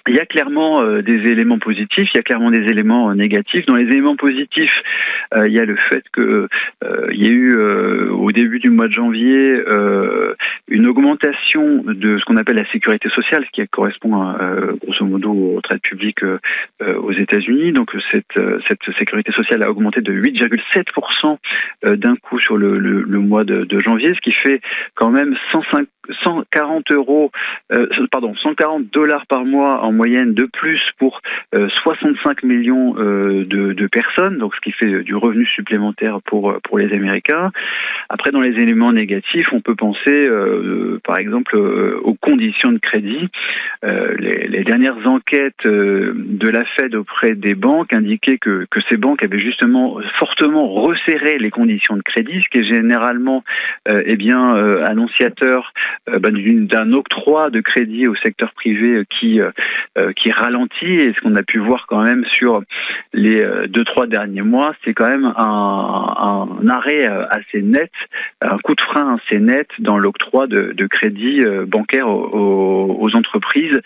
il 0.08 0.16
y 0.16 0.20
a 0.20 0.26
clairement 0.26 0.82
euh, 0.82 1.02
des 1.02 1.30
éléments 1.30 1.58
positifs, 1.58 2.08
il 2.12 2.16
y 2.16 2.18
a 2.18 2.22
clairement 2.22 2.50
des 2.50 2.70
éléments 2.70 3.10
euh, 3.10 3.14
négatifs. 3.14 3.66
Dans 3.66 3.76
les 3.76 3.84
éléments 3.84 4.16
positifs, 4.16 4.74
euh, 5.34 5.46
il 5.46 5.52
y 5.52 5.60
a 5.60 5.64
le 5.64 5.76
fait 5.76 6.02
que 6.12 6.48
il 7.12 7.24
y 7.24 7.28
a 7.28 7.30
eu 7.30 7.58
au 8.10 8.30
début 8.30 8.60
du 8.60 8.70
mois 8.70 8.88
de 8.88 8.92
janvier 8.92 9.62
une 10.68 10.86
augmentation 10.86 11.82
de 11.84 12.18
ce 12.18 12.24
qu'on 12.24 12.36
appelle 12.36 12.56
la 12.56 12.70
sécurité 12.70 13.08
sociale, 13.10 13.44
ce 13.44 13.50
qui 13.50 13.66
correspond 13.68 14.34
grosso 14.80 15.04
modo 15.04 15.30
aux 15.30 15.56
retraites 15.56 15.82
publiques 15.82 16.22
aux 16.80 17.12
États-Unis. 17.12 17.72
Donc 17.72 17.90
cette, 18.10 18.26
sécurité 18.98 19.32
sociale 19.32 19.62
a 19.62 19.70
augmenté 19.70 20.00
de 20.00 20.12
8,7% 20.12 21.96
d'un 21.96 22.16
coup 22.16 22.38
sur 22.38 22.56
le 22.56 23.20
mois 23.20 23.44
de, 23.44 23.64
de, 23.64 23.80
janvier, 23.80 24.14
ce 24.14 24.20
qui 24.20 24.32
fait 24.32 24.60
quand 24.94 25.10
même 25.10 25.36
105 25.52 25.88
140 26.22 26.90
euros, 26.92 27.30
euh, 27.72 27.86
pardon, 28.10 28.34
140 28.34 28.86
dollars 28.92 29.26
par 29.26 29.44
mois 29.44 29.82
en 29.82 29.92
moyenne 29.92 30.34
de 30.34 30.44
plus 30.44 30.80
pour 30.98 31.20
65 31.52 32.44
euh, 32.44 32.46
millions 32.46 32.94
euh, 32.98 33.44
de, 33.44 33.72
de, 33.72 33.86
personnes, 33.86 34.38
donc 34.38 34.54
ce 34.54 34.60
qui 34.60 34.72
fait 34.72 35.02
du 35.02 35.14
revenu 35.14 35.46
supplémentaire 35.46 36.20
pour 36.22 36.56
pour 36.62 36.78
les 36.78 36.92
Américains. 36.94 37.50
Après, 38.08 38.30
dans 38.30 38.40
les 38.40 38.60
éléments 38.62 38.92
négatifs, 38.92 39.46
on 39.52 39.60
peut 39.60 39.74
penser 39.74 40.28
par 41.04 41.18
exemple, 41.18 41.56
aux 41.56 42.14
conditions 42.14 42.72
de 42.72 42.78
crédit. 42.78 43.28
Les, 43.82 44.48
les, 44.48 44.64
dernières 44.64 45.06
enquêtes 45.06 45.64
de 45.64 46.48
la 46.48 46.64
Fed 46.76 46.94
auprès 46.94 47.34
des 47.34 47.54
banques 47.54 47.92
indiquaient 47.92 48.38
que, 48.38 48.66
que 48.70 48.80
ces 48.88 48.96
banques 48.96 49.22
avaient 49.22 49.40
justement 49.40 49.98
fortement 50.18 50.68
resserré 50.68 51.38
les 51.38 51.50
conditions 51.50 51.96
de 51.96 52.02
crédit, 52.02 52.42
ce 52.42 52.48
qui 52.48 52.58
est 52.58 52.72
généralement 52.72 53.44
eh 53.88 54.16
bien 54.16 54.54
annonciateur 54.84 55.72
ben, 56.06 56.66
d'un 56.66 56.92
octroi 56.92 57.50
de 57.50 57.60
crédit 57.60 58.06
au 58.06 58.14
secteur 58.16 58.52
privé 58.52 59.04
qui 59.18 59.40
qui 60.16 60.30
ralentit. 60.30 60.86
Et 60.86 61.12
ce 61.12 61.20
qu'on 61.20 61.36
a 61.36 61.42
pu 61.42 61.58
voir 61.58 61.86
quand 61.86 62.02
même 62.02 62.24
sur 62.32 62.62
les 63.12 63.42
deux 63.68 63.84
trois 63.84 64.06
derniers 64.06 64.42
mois, 64.42 64.74
c'est 64.84 64.94
quand 64.94 65.08
même 65.08 65.32
un, 65.36 66.68
arrêt 66.68 67.04
assez 67.30 67.62
net, 67.62 67.90
un 68.40 68.58
coup 68.58 68.74
de 68.74 68.80
frein 68.80 69.16
assez 69.16 69.40
net 69.40 69.68
dans 69.78 69.98
l'octroi 69.98 70.46
de, 70.46 70.72
de 70.72 70.86
crédits 70.86 71.44
bancaires 71.66 72.08
aux, 72.08 73.10
entreprises. 73.14 73.80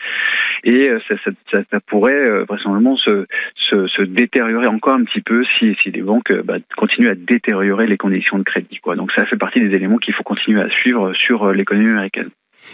Et 0.64 0.90
ça, 1.08 1.80
pourrait 1.86 2.44
vraisemblablement 2.48 2.96
se, 2.96 3.26
se, 3.56 3.86
se, 3.88 4.02
détériorer 4.02 4.66
encore 4.66 4.94
un 4.94 5.04
petit 5.04 5.20
peu 5.20 5.44
si, 5.58 5.76
si 5.82 5.90
les 5.90 6.02
banques 6.02 6.32
bah, 6.44 6.56
continuent 6.76 7.08
à 7.08 7.14
détériorer 7.14 7.86
les 7.86 7.96
conditions 7.96 8.38
de 8.38 8.42
crédit. 8.42 8.78
Quoi. 8.78 8.96
Donc 8.96 9.12
ça 9.12 9.26
fait 9.26 9.36
partie 9.36 9.60
des 9.60 9.74
éléments 9.74 9.98
qu'il 9.98 10.14
faut 10.14 10.22
continuer 10.22 10.60
à 10.60 10.68
suivre 10.70 11.12
sur 11.14 11.52
l'économie 11.52 11.88
américaine. 12.02 12.30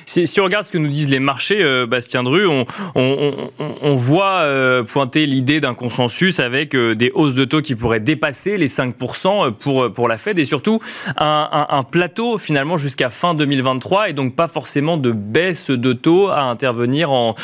Si, 0.07 0.27
si, 0.27 0.41
on 0.41 0.45
regarde 0.45 0.65
ce 0.65 0.73
que 0.73 0.79
nous 0.79 0.89
disent 0.89 1.09
les 1.09 1.19
marchés, 1.19 1.63
euh, 1.63 1.87
Bastien 1.87 2.23
Dru, 2.23 2.47
on, 2.47 2.65
on, 2.95 3.33
on, 3.59 3.75
on 3.81 3.95
voit 3.95 4.41
euh, 4.43 4.83
pointer 4.83 5.27
l'idée 5.27 5.61
d'un 5.61 5.75
consensus 5.75 6.41
avec 6.41 6.75
euh, 6.75 6.95
des 6.95 7.11
hausses 7.15 7.35
de 7.35 7.45
taux 7.45 7.63
qui 7.63 7.75
pourraient 7.75 8.01
dépasser 8.01 8.59
les 8.59 8.69
5% 8.69 9.53
pour, 9.53 9.93
pour 9.93 10.09
la 10.09 10.19
Fed 10.19 10.39
et 10.39 10.45
surtout 10.45 10.81
un, 11.17 11.49
un, 11.51 11.67
un 11.77 11.83
plateau 11.83 12.39
finalement 12.39 12.77
jusqu'à 12.77 13.11
fin 13.11 13.35
2023 13.35 14.11
et 14.11 14.13
donc 14.13 14.37
pas 14.37 14.49
forcément 14.49 14.97
de 14.97 15.13
baisse 15.13 15.71
de 15.71 15.93
taux 15.93 16.29
à 16.29 16.43
intervenir 16.43 17.11
en 17.11 17.35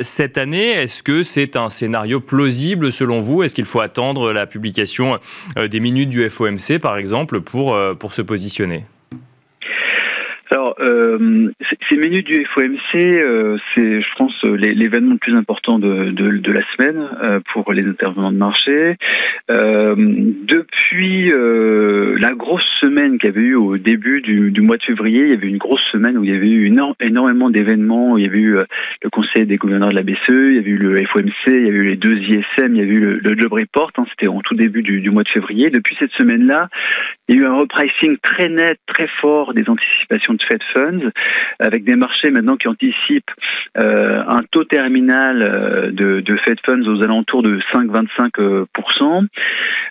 cette 0.00 0.38
année. 0.38 0.70
Est-ce 0.72 1.02
que 1.02 1.22
c'est 1.22 1.56
un 1.56 1.68
scénario 1.68 2.20
plausible 2.20 2.92
selon 2.92 3.20
vous? 3.20 3.42
Est-ce 3.42 3.54
qu'il 3.54 3.64
faut 3.64 3.80
attendre 3.80 4.32
la 4.32 4.46
publication 4.46 5.18
des 5.56 5.80
minutes 5.80 6.08
du 6.08 6.28
FOMC 6.28 6.78
par 6.80 6.96
exemple 6.96 7.40
pour, 7.40 7.78
pour 7.98 8.12
se 8.12 8.22
positionner? 8.22 8.84
Alors, 10.76 10.76
euh, 10.80 11.50
ces 11.88 11.96
minutes 11.96 12.26
du 12.26 12.44
FOMC, 12.54 12.94
euh, 12.94 13.56
c'est, 13.74 14.00
je 14.00 14.16
pense, 14.16 14.32
l'événement 14.44 15.12
le 15.12 15.18
plus 15.18 15.34
important 15.34 15.78
de, 15.78 16.52
la 16.52 16.62
semaine 16.72 17.08
euh, 17.22 17.40
pour 17.52 17.72
les 17.72 17.84
intervenants 17.84 18.32
de 18.32 18.36
marché. 18.36 18.96
Euh, 19.50 19.94
depuis 19.96 21.32
euh, 21.32 22.16
la 22.20 22.32
grosse 22.32 22.66
semaine 22.80 23.18
qu'il 23.18 23.30
y 23.30 23.32
avait 23.32 23.46
eu 23.46 23.54
au 23.54 23.78
début 23.78 24.20
du, 24.20 24.60
mois 24.60 24.76
de 24.76 24.82
février, 24.82 25.22
il 25.22 25.30
y 25.30 25.34
avait 25.34 25.48
une 25.48 25.58
grosse 25.58 25.82
semaine 25.90 26.16
où 26.18 26.24
il 26.24 26.30
y 26.30 26.36
avait 26.36 26.48
eu 26.48 26.74
énormément 27.00 27.50
d'événements. 27.50 28.16
Il 28.16 28.24
y 28.24 28.28
avait 28.28 28.38
eu 28.38 28.54
le 29.02 29.10
Conseil 29.10 29.46
des 29.46 29.56
gouverneurs 29.56 29.90
de 29.90 29.94
la 29.94 30.02
BCE, 30.02 30.18
il 30.28 30.54
y 30.54 30.58
avait 30.58 30.70
eu 30.70 30.76
le 30.76 30.94
FOMC, 31.06 31.32
il 31.46 31.66
y 31.66 31.68
avait 31.68 31.78
eu 31.78 31.84
les 31.84 31.96
deux 31.96 32.16
ISM, 32.16 32.74
il 32.74 32.76
y 32.76 32.82
avait 32.82 32.94
eu 32.94 33.20
le, 33.20 33.36
Job 33.38 33.52
Report. 33.52 33.90
Hein, 33.96 34.04
C'était 34.10 34.28
en 34.28 34.40
tout 34.40 34.54
début 34.54 34.82
du, 34.82 35.00
du 35.00 35.10
mois 35.10 35.22
de 35.22 35.28
février. 35.28 35.70
Depuis 35.70 35.96
cette 35.98 36.12
semaine-là, 36.12 36.68
il 37.28 37.36
y 37.36 37.38
a 37.38 37.42
eu 37.42 37.46
un 37.46 37.58
repricing 37.58 38.18
très 38.22 38.48
net, 38.48 38.78
très 38.86 39.08
fort 39.20 39.54
des 39.54 39.68
anticipations 39.68 40.34
de 40.34 40.42
Fed 40.42 40.61
Funds, 40.74 41.10
avec 41.58 41.84
des 41.84 41.96
marchés 41.96 42.30
maintenant 42.30 42.56
qui 42.56 42.68
anticipent 42.68 43.30
euh, 43.78 44.22
un 44.26 44.42
taux 44.50 44.64
terminal 44.64 45.42
euh, 45.42 45.90
de, 45.90 46.20
de, 46.20 46.36
Fed 46.44 46.58
Funds 46.64 46.86
aux 46.86 47.02
alentours 47.02 47.42
de 47.42 47.58
5,25%. 47.72 49.26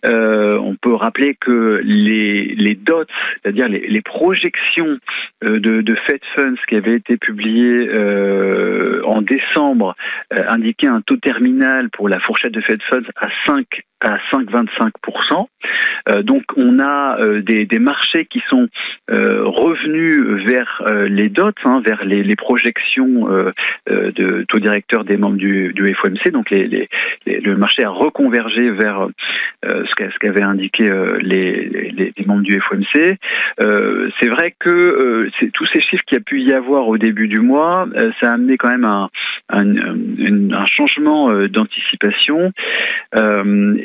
Euh, 0.05 0.57
on 0.59 0.75
peut 0.75 0.93
rappeler 0.93 1.35
que 1.35 1.81
les, 1.83 2.55
les 2.55 2.75
dots, 2.75 3.05
c'est-à-dire 3.41 3.67
les, 3.67 4.01
projections 4.01 4.97
de, 5.41 5.57
de, 5.57 5.95
Fed 6.07 6.21
Funds 6.35 6.55
qui 6.67 6.75
avaient 6.75 6.95
été 6.95 7.17
publiées 7.17 7.89
en 9.05 9.21
décembre, 9.21 9.95
indiquaient 10.31 10.87
un 10.87 11.01
taux 11.01 11.17
terminal 11.17 11.89
pour 11.89 12.09
la 12.09 12.19
fourchette 12.19 12.53
de 12.53 12.61
Fed 12.61 12.81
Funds 12.89 13.09
à 13.15 13.27
5 13.45 13.65
à 14.01 14.17
5,25%. 14.31 15.48
Euh, 16.10 16.24
donc 16.24 16.43
on 16.58 16.79
a 16.79 17.20
euh, 17.20 17.41
des, 17.41 17.65
des, 17.65 17.79
marchés 17.79 18.25
qui 18.25 18.41
sont 18.50 18.67
euh, 19.12 19.43
revenus 19.46 20.24
vers 20.46 20.84
les 21.08 21.29
dots, 21.29 21.51
hein, 21.63 21.81
vers 21.86 22.03
les, 22.03 22.24
les 22.24 22.36
projections 22.36 23.27
de 23.88 24.46
taux 24.48 24.60
directeur 24.60 25.03
des 25.03 25.17
membres 25.17 25.38
du, 25.38 25.74
du 25.74 25.93
FOMC. 25.93 26.31
Donc 26.31 26.50
les, 26.50 26.67
les, 26.67 27.39
le 27.39 27.55
marché 27.55 27.84
a 27.84 27.89
reconvergé 27.89 28.72
vers 28.72 29.08
ce 29.63 30.17
qu'avaient 30.20 30.41
indiqué 30.41 30.89
les, 31.22 32.13
membres 32.25 32.43
du 32.43 32.60
FOMC. 32.60 33.17
C'est 34.20 34.29
vrai 34.29 34.53
que 34.60 35.29
tous 35.53 35.65
ces 35.74 35.81
chiffres 35.81 36.03
qu'il 36.05 36.17
y 36.17 36.22
a 36.22 36.24
pu 36.24 36.41
y 36.41 36.53
avoir 36.53 36.88
au 36.88 36.98
début 36.98 37.27
du 37.27 37.39
mois, 37.39 37.88
ça 38.20 38.31
a 38.31 38.34
amené 38.34 38.58
quand 38.58 38.70
même 38.70 38.86
un, 38.86 39.10
un 39.50 40.65
changement 40.65 41.31
d'anticipation. 41.48 42.51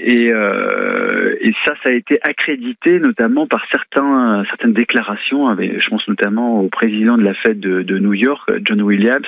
Et, 0.07 0.33
euh, 0.33 1.35
et, 1.41 1.53
ça, 1.65 1.75
ça 1.83 1.91
a 1.91 1.93
été 1.93 2.21
accrédité 2.23 3.01
notamment 3.01 3.49
par 3.49 3.67
certains, 3.73 4.45
certaines 4.49 4.73
déclarations. 4.73 5.55
Je 5.59 5.89
pense 5.89 6.07
notamment 6.07 6.61
au 6.61 6.69
président 6.69 7.19
de 7.19 7.25
la 7.25 7.35
Fed 7.35 7.59
de, 7.59 7.99
New 7.99 8.15
York, 8.15 8.49
John 8.63 8.83
Williams, 8.83 9.27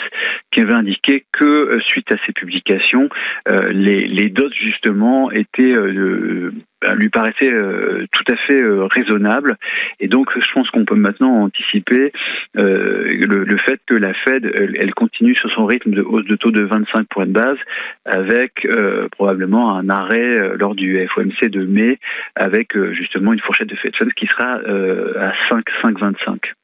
qui 0.52 0.60
avait 0.60 0.74
indiqué 0.74 1.24
que 1.32 1.44
euh, 1.44 1.80
suite 1.80 2.12
à 2.12 2.16
ces 2.24 2.32
publications, 2.32 3.08
euh, 3.48 3.72
les, 3.72 4.06
les 4.06 4.28
dots 4.28 4.52
justement 4.52 5.32
étaient 5.32 5.74
euh, 5.74 6.52
lui 6.94 7.08
paraissait 7.08 7.52
euh, 7.52 8.06
tout 8.12 8.32
à 8.32 8.36
fait 8.36 8.62
euh, 8.62 8.86
raisonnable. 8.86 9.56
Et 10.00 10.08
donc, 10.08 10.30
je 10.38 10.52
pense 10.52 10.70
qu'on 10.70 10.84
peut 10.84 10.94
maintenant 10.94 11.42
anticiper 11.42 12.12
euh, 12.56 13.08
le, 13.08 13.56
fait 13.58 13.80
que 13.86 13.94
la 13.94 14.14
Fed, 14.14 14.50
elle, 14.58 14.76
elle, 14.78 14.94
continue 14.94 15.34
sur 15.34 15.50
son 15.50 15.66
rythme 15.66 15.90
de 15.92 16.02
hausse 16.02 16.26
de 16.26 16.36
taux 16.36 16.50
de 16.50 16.62
25 16.62 17.06
points 17.08 17.26
de 17.26 17.32
base, 17.32 17.58
avec 18.04 18.66
probablement 19.12 19.76
un 19.76 19.88
arrêt 19.88 20.56
lors 20.56 20.74
du 20.74 21.06
FOMC 21.14 21.50
de 21.50 21.64
mai, 21.64 21.98
avec 22.34 22.76
justement 22.92 23.32
une 23.32 23.40
fourchette 23.40 23.68
de 23.68 23.76
Fed 23.76 23.94
Funds 23.96 24.10
qui 24.16 24.26
sera 24.26 24.54
à 24.54 25.32
5, 25.50 25.64
5,25. 25.82 26.57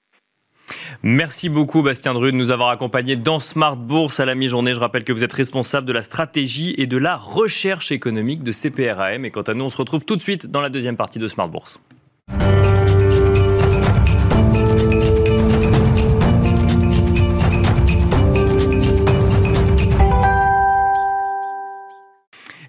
Merci 1.02 1.48
beaucoup 1.48 1.82
Bastien 1.82 2.14
Dru 2.14 2.32
de 2.32 2.36
nous 2.36 2.50
avoir 2.50 2.70
accompagnés 2.70 3.16
dans 3.16 3.40
Smart 3.40 3.76
Bourse 3.76 4.20
à 4.20 4.24
la 4.24 4.34
mi-journée. 4.34 4.74
Je 4.74 4.80
rappelle 4.80 5.04
que 5.04 5.12
vous 5.12 5.24
êtes 5.24 5.32
responsable 5.32 5.86
de 5.86 5.92
la 5.92 6.02
stratégie 6.02 6.74
et 6.78 6.86
de 6.86 6.96
la 6.96 7.16
recherche 7.16 7.92
économique 7.92 8.42
de 8.42 8.52
CPRAM. 8.52 9.24
Et 9.24 9.30
quant 9.30 9.42
à 9.42 9.54
nous, 9.54 9.64
on 9.64 9.70
se 9.70 9.76
retrouve 9.76 10.04
tout 10.04 10.16
de 10.16 10.20
suite 10.20 10.46
dans 10.46 10.60
la 10.60 10.70
deuxième 10.70 10.96
partie 10.96 11.18
de 11.18 11.28
Smart 11.28 11.48
Bourse. 11.48 11.80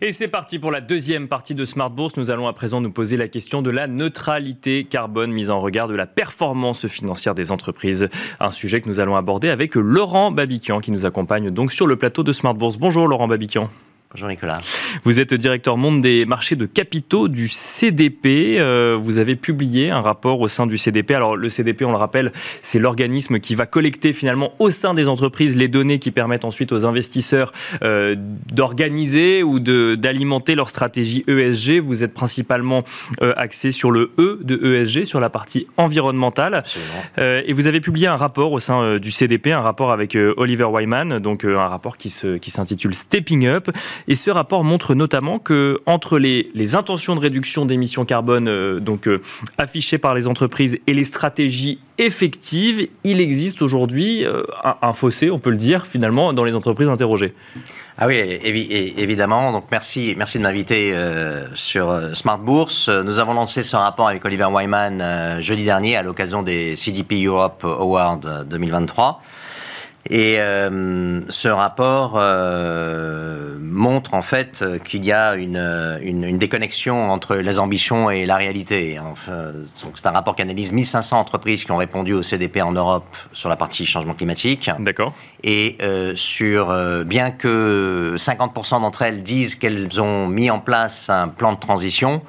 Et 0.08 0.12
c'est 0.12 0.28
parti 0.28 0.60
pour 0.60 0.70
la 0.70 0.82
deuxième 0.82 1.28
partie 1.28 1.56
de 1.56 1.66
Smart 1.66 1.90
Bourse. 1.90 2.16
Nous 2.16 2.30
allons 2.30 2.46
à 2.48 2.54
présent 2.54 2.80
nous 2.80 2.92
poser 2.92 3.18
la 3.18 3.28
question 3.28 3.64
de 3.64 3.72
la 3.72 3.88
neutralité 3.88 4.84
carbone 4.84 5.32
mise 5.32 5.50
en 5.50 5.60
regard 5.60 5.88
de 5.88 5.96
la 5.96 6.06
performance 6.06 6.86
financière 6.86 7.34
des 7.34 7.52
entreprises. 7.52 8.08
Un 8.40 8.52
sujet 8.52 8.82
que 8.82 8.88
nous 8.88 9.00
allons 9.00 9.16
aborder 9.16 9.50
avec 9.50 9.74
Laurent 9.74 10.30
Babiquian 10.30 10.80
qui 10.80 10.92
nous 10.92 11.08
accompagne 11.08 11.50
donc 11.50 11.72
sur 11.72 11.88
le 11.88 11.96
plateau 11.96 12.22
de 12.22 12.32
Smart 12.34 12.54
Bourse. 12.54 12.78
Bonjour 12.78 13.08
Laurent 13.08 13.28
Babiquian. 13.28 13.68
Bonjour 14.16 14.30
Nicolas. 14.30 14.62
Vous 15.04 15.20
êtes 15.20 15.34
directeur 15.34 15.76
monde 15.76 16.00
des 16.00 16.26
marchés 16.26 16.56
de 16.56 16.66
capitaux 16.66 17.28
du 17.28 17.50
CDP. 17.50 18.56
Euh, 18.60 18.98
vous 18.98 19.18
avez 19.18 19.36
publié 19.36 19.90
un 19.90 20.00
rapport 20.00 20.40
au 20.40 20.48
sein 20.48 20.68
du 20.68 20.78
CDP. 20.78 21.12
Alors 21.12 21.36
le 21.36 21.50
CDP, 21.50 21.84
on 21.84 21.92
le 21.92 21.98
rappelle, 21.98 22.32
c'est 22.62 22.80
l'organisme 22.80 23.42
qui 23.42 23.56
va 23.56 23.66
collecter 23.66 24.14
finalement 24.14 24.54
au 24.60 24.72
sein 24.72 24.94
des 24.94 25.10
entreprises 25.10 25.58
les 25.58 25.68
données 25.68 26.00
qui 26.00 26.12
permettent 26.12 26.46
ensuite 26.46 26.72
aux 26.72 26.86
investisseurs 26.86 27.52
euh, 27.84 28.16
d'organiser 28.18 29.44
ou 29.44 29.60
d'alimenter 29.60 30.56
leur 30.56 30.70
stratégie 30.70 31.26
ESG. 31.28 31.80
Vous 31.82 32.02
êtes 32.02 32.14
principalement 32.14 32.86
euh, 33.22 33.34
axé 33.36 33.72
sur 33.72 33.92
le 33.92 34.14
E 34.18 34.40
de 34.42 34.82
ESG, 34.82 35.04
sur 35.04 35.20
la 35.20 35.30
partie 35.30 35.68
environnementale. 35.76 36.64
Euh, 37.18 37.42
et 37.46 37.52
vous 37.52 37.68
avez 37.68 37.82
publié 37.82 38.08
un 38.08 38.16
rapport 38.16 38.54
au 38.54 38.62
sein 38.62 38.98
du 38.98 39.12
CDP, 39.12 39.52
un 39.52 39.60
rapport 39.60 39.92
avec 39.92 40.18
Oliver 40.38 40.64
Wyman, 40.64 41.20
donc 41.20 41.44
un 41.44 41.68
rapport 41.68 41.98
qui 41.98 42.10
s'intitule 42.10 42.92
qui 42.92 42.98
Stepping 42.98 43.46
Up. 43.48 43.70
Et 44.08 44.16
ce 44.16 44.30
rapport 44.30 44.64
montre 44.64 44.94
notamment 44.94 45.40
que 45.40 45.80
entre 45.86 46.20
les, 46.20 46.76
intentions 46.76 47.16
de 47.16 47.20
réduction 47.20 47.66
d'émissions 47.66 48.06
carbone 48.06 48.48
euh, 48.48 48.80
donc 48.80 49.08
euh, 49.08 49.22
affichées 49.58 49.98
par 49.98 50.14
les 50.14 50.28
entreprises 50.28 50.78
et 50.88 50.94
les 50.94 51.04
stratégies 51.04 51.80
effectives, 51.98 52.88
il 53.04 53.22
existe 53.22 53.62
aujourd'hui 53.62 54.26
euh, 54.26 54.44
un, 54.82 54.94
fossé, 54.94 55.32
on 55.32 55.40
peut 55.40 55.50
le 55.50 55.58
dire 55.58 55.88
finalement, 55.88 56.34
dans 56.34 56.44
les 56.44 56.56
entreprises 56.56 56.90
interrogées. 56.90 57.34
Ah 57.98 58.08
oui, 58.08 58.16
évi 58.16 58.94
évidemment. 58.98 59.52
Donc 59.54 59.66
merci, 59.72 60.16
merci 60.18 60.38
de 60.38 60.44
m'inviter 60.44 60.94
sur 61.54 61.98
Smart 62.14 62.38
Bourse. 62.38 62.90
Nous 62.90 63.20
avons 63.20 63.34
lancé 63.34 63.64
ce 63.64 63.78
rapport 63.78 64.10
avec 64.10 64.26
Oliver 64.26 64.48
Wyman 64.52 65.40
jeudi 65.40 65.64
dernier 65.64 65.96
à 65.96 66.02
l'occasion 66.02 66.44
des 66.44 66.76
CDP 66.76 67.24
Europe 67.24 67.64
Awards 67.64 68.20
2023. 68.46 69.22
Et 70.12 70.36
euh, 70.40 71.22
ce 71.30 71.48
rapport 71.48 72.14
euh, 72.16 73.58
montre 73.60 74.14
en 74.14 74.22
fait 74.22 74.64
qu'il 74.84 75.04
y 75.04 75.12
a 75.12 75.34
une, 75.36 75.58
une, 76.04 76.24
une, 76.24 76.38
déconnexion 76.38 77.10
entre 77.12 77.38
les 77.38 77.58
ambitions 77.58 78.12
et 78.12 78.28
la 78.28 78.36
réalité. 78.36 79.00
Enfin, 79.00 79.52
c'est 79.74 80.06
un 80.06 80.12
rapport 80.12 80.36
qui 80.36 80.44
analyse 80.44 80.74
1500 80.74 81.20
entreprises 81.20 81.66
qui 81.66 81.72
ont 81.72 81.78
répondu 81.78 82.14
au 82.14 82.22
CDP 82.22 82.62
en 82.62 82.72
Europe 82.72 83.18
sur 83.34 83.50
la 83.50 83.56
partie 83.56 83.88
changement 83.88 84.14
climatique. 84.14 84.70
D'accord. 84.78 85.12
Et 85.44 85.76
euh, 85.82 86.16
sur, 86.16 86.72
bien 87.04 87.32
que 87.32 88.14
50% 88.16 88.82
d'entre 88.82 89.02
elles 89.02 89.24
disent 89.24 89.56
qu'elles 89.56 90.00
ont 90.00 90.28
mis 90.28 90.52
en 90.52 90.60
place 90.60 91.10
un 91.10 91.30
plan 91.30 91.52
de 91.52 91.60
transition, 91.60 92.22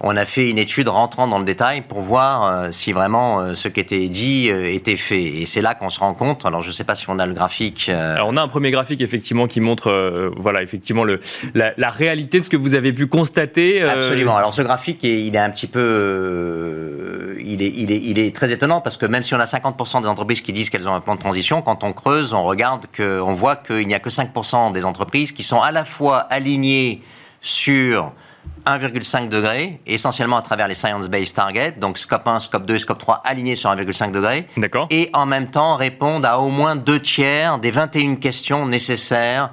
on 0.00 0.16
a 0.16 0.24
fait 0.24 0.48
une 0.48 0.58
étude 0.58 0.88
rentrant 0.88 1.26
dans 1.26 1.38
le 1.38 1.44
détail 1.44 1.82
pour 1.82 2.00
voir 2.00 2.44
euh, 2.44 2.68
si 2.70 2.92
vraiment 2.92 3.40
euh, 3.40 3.54
ce 3.54 3.66
qui 3.66 3.80
était 3.80 4.08
dit 4.08 4.48
euh, 4.50 4.72
était 4.72 4.96
fait. 4.96 5.22
Et 5.22 5.46
c'est 5.46 5.60
là 5.60 5.74
qu'on 5.74 5.88
se 5.88 5.98
rend 5.98 6.14
compte. 6.14 6.46
Alors 6.46 6.62
je 6.62 6.68
ne 6.68 6.72
sais 6.72 6.84
pas 6.84 6.94
si 6.94 7.10
on 7.10 7.18
a 7.18 7.26
le 7.26 7.32
graphique. 7.32 7.88
Alors 7.88 8.28
on 8.28 8.36
a 8.36 8.42
un 8.42 8.48
premier 8.48 8.70
graphique 8.70 9.00
effectivement 9.00 9.46
qui 9.46 9.60
montre, 9.60 10.32
voilà, 10.36 10.62
effectivement 10.62 11.04
le, 11.04 11.20
la, 11.54 11.90
réalité 11.90 12.38
de 12.38 12.44
ce 12.44 12.50
que 12.50 12.56
vous 12.56 12.74
avez 12.74 12.92
pu 12.92 13.06
constater. 13.06 13.82
Absolument. 13.82 14.36
Alors 14.36 14.54
ce 14.54 14.62
graphique, 14.62 15.02
il 15.02 15.34
est 15.34 15.38
un 15.38 15.50
petit 15.50 15.66
peu, 15.66 17.36
il 17.40 17.62
est, 17.62 17.72
il 17.76 17.90
est, 17.90 18.00
il 18.02 18.18
est 18.18 18.34
très 18.34 18.52
étonnant 18.52 18.80
parce 18.80 18.96
que 18.96 19.06
même 19.06 19.22
si 19.22 19.34
on 19.34 19.40
a 19.40 19.46
50% 19.46 20.02
des 20.02 20.08
entreprises 20.08 20.42
qui 20.42 20.52
disent 20.52 20.70
qu'elles 20.70 20.88
ont 20.88 20.94
un 20.94 21.00
plan 21.00 21.14
de 21.14 21.20
transition, 21.20 21.62
quand 21.62 21.82
on 21.82 21.92
creuse, 21.92 22.34
on 22.34 22.44
regarde 22.44 22.86
que, 22.92 23.20
on 23.20 23.34
voit 23.34 23.56
qu'il 23.56 23.86
n'y 23.86 23.94
a 23.94 24.00
que 24.00 24.10
5% 24.10 24.72
des 24.72 24.84
entreprises 24.84 25.32
qui 25.32 25.42
sont 25.42 25.60
à 25.60 25.72
la 25.72 25.84
fois 25.84 26.18
alignées 26.18 27.02
sur 27.40 28.12
1,5 28.66 29.28
degré, 29.28 29.80
essentiellement 29.86 30.36
à 30.36 30.42
travers 30.42 30.68
les 30.68 30.74
science-based 30.74 31.34
targets, 31.34 31.72
donc 31.72 31.98
scope 31.98 32.26
1, 32.26 32.40
scope 32.40 32.66
2, 32.66 32.78
scope 32.78 32.98
3 32.98 33.22
alignés 33.24 33.56
sur 33.56 33.70
1,5 33.70 34.10
degré. 34.10 34.46
D'accord. 34.56 34.86
Et 34.90 35.10
en 35.14 35.26
même 35.26 35.48
temps 35.48 35.76
répondent 35.76 36.26
à 36.26 36.38
au 36.38 36.48
moins 36.48 36.76
deux 36.76 37.00
tiers 37.00 37.58
des 37.58 37.70
21 37.70 38.16
questions 38.16 38.66
nécessaires 38.66 39.50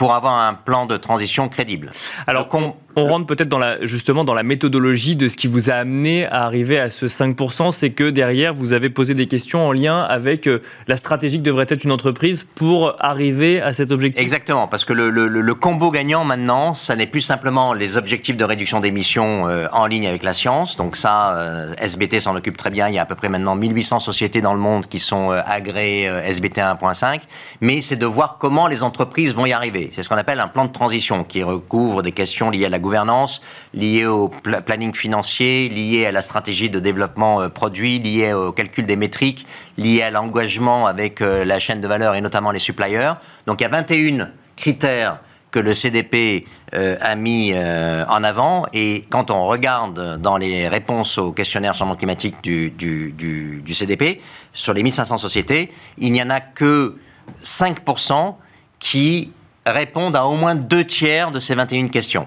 pour 0.00 0.14
avoir 0.14 0.32
un 0.48 0.54
plan 0.54 0.86
de 0.86 0.96
transition 0.96 1.50
crédible. 1.50 1.90
Alors, 2.26 2.48
on, 2.54 2.74
on, 2.96 3.06
rentre 3.06 3.26
peut-être 3.26 3.78
justement 3.82 4.24
dans 4.24 4.34
la 4.34 4.42
méthodologie 4.42 5.16
de 5.16 5.28
ce 5.28 5.36
qui 5.36 5.46
vous 5.46 5.70
a 5.70 5.74
amené 5.74 6.26
à 6.26 6.44
arriver 6.44 6.78
à 6.78 6.90
ce 6.90 7.06
5%, 7.06 7.72
c'est 7.72 7.90
que 7.90 8.10
derrière, 8.10 8.52
vous 8.54 8.72
avez 8.72 8.90
posé 8.90 9.14
des 9.14 9.26
questions 9.26 9.66
en 9.66 9.72
lien 9.72 10.02
avec 10.02 10.46
euh, 10.46 10.62
la 10.88 10.96
stratégie 10.96 11.38
que 11.38 11.42
devrait 11.42 11.66
être 11.68 11.84
une 11.84 11.92
entreprise 11.92 12.46
pour 12.54 12.96
arriver 12.98 13.60
à 13.60 13.72
cet 13.72 13.90
objectif. 13.92 14.22
Exactement, 14.22 14.66
parce 14.66 14.84
que 14.84 14.92
le 14.92 15.54
combo 15.54 15.90
gagnant 15.90 16.24
maintenant, 16.24 16.74
ça 16.74 16.96
n'est 16.96 17.06
plus 17.06 17.20
simplement 17.20 17.74
les 17.74 17.96
objectifs 17.96 18.36
de 18.36 18.44
réduction 18.44 18.80
d'émissions 18.80 19.48
euh, 19.48 19.66
en 19.72 19.86
ligne 19.86 20.06
avec 20.06 20.24
la 20.24 20.32
science. 20.32 20.76
Donc 20.76 20.96
ça, 20.96 21.36
euh, 21.36 21.74
SBT 21.80 22.20
s'en 22.20 22.34
occupe 22.34 22.56
très 22.56 22.70
bien. 22.70 22.88
Il 22.88 22.94
y 22.94 22.98
a 22.98 23.02
à 23.02 23.06
peu 23.06 23.14
près 23.14 23.28
maintenant 23.28 23.54
1800 23.54 24.00
sociétés 24.00 24.42
dans 24.42 24.54
le 24.54 24.60
monde 24.60 24.86
qui 24.86 24.98
sont 24.98 25.30
agréées 25.30 26.06
SBT 26.24 26.58
1.5. 26.58 27.20
Mais 27.60 27.80
c'est 27.80 27.96
de 27.96 28.06
voir 28.06 28.38
comment 28.38 28.66
les 28.66 28.82
entreprises 28.82 29.34
vont 29.34 29.46
y 29.46 29.52
arriver. 29.52 29.90
C'est 29.92 30.02
ce 30.02 30.08
qu'on 30.08 30.16
appelle 30.16 30.40
un 30.40 30.48
plan 30.48 30.64
de 30.64 30.72
transition 30.72 31.24
qui 31.24 31.42
recouvre 31.42 32.02
des 32.02 32.12
questions 32.12 32.50
liées 32.50 32.66
à 32.66 32.68
la 32.68 32.79
gouvernance, 32.80 33.40
liées 33.74 34.06
au 34.06 34.28
planning 34.28 34.94
financier, 34.94 35.68
liées 35.68 36.06
à 36.06 36.12
la 36.12 36.22
stratégie 36.22 36.70
de 36.70 36.80
développement 36.80 37.40
euh, 37.40 37.48
produit, 37.48 37.98
liées 37.98 38.32
au 38.32 38.52
calcul 38.52 38.86
des 38.86 38.96
métriques, 38.96 39.46
liées 39.78 40.02
à 40.02 40.10
l'engagement 40.10 40.86
avec 40.86 41.20
euh, 41.20 41.44
la 41.44 41.58
chaîne 41.58 41.80
de 41.80 41.88
valeur 41.88 42.14
et 42.14 42.20
notamment 42.20 42.50
les 42.50 42.58
suppliers. 42.58 43.12
Donc 43.46 43.60
il 43.60 43.64
y 43.64 43.66
a 43.66 43.70
21 43.70 44.30
critères 44.56 45.20
que 45.50 45.58
le 45.58 45.74
CDP 45.74 46.46
euh, 46.74 46.96
a 47.00 47.16
mis 47.16 47.52
en 47.52 48.22
avant. 48.22 48.66
Et 48.72 49.04
quand 49.10 49.32
on 49.32 49.46
regarde 49.46 50.20
dans 50.20 50.36
les 50.36 50.68
réponses 50.68 51.18
au 51.18 51.32
questionnaire 51.32 51.74
changement 51.74 51.96
climatique 51.96 52.36
du, 52.40 52.70
du 52.70 53.74
CDP, 53.74 54.20
sur 54.52 54.72
les 54.72 54.84
1500 54.84 55.18
sociétés, 55.18 55.72
il 55.98 56.12
n'y 56.12 56.22
en 56.22 56.30
a 56.30 56.40
que 56.40 56.96
5% 57.42 58.34
qui 58.78 59.32
répondent 59.66 60.16
à 60.16 60.26
au 60.26 60.36
moins 60.36 60.54
deux 60.54 60.84
tiers 60.84 61.30
de 61.30 61.38
ces 61.38 61.54
21 61.54 61.88
questions. 61.88 62.26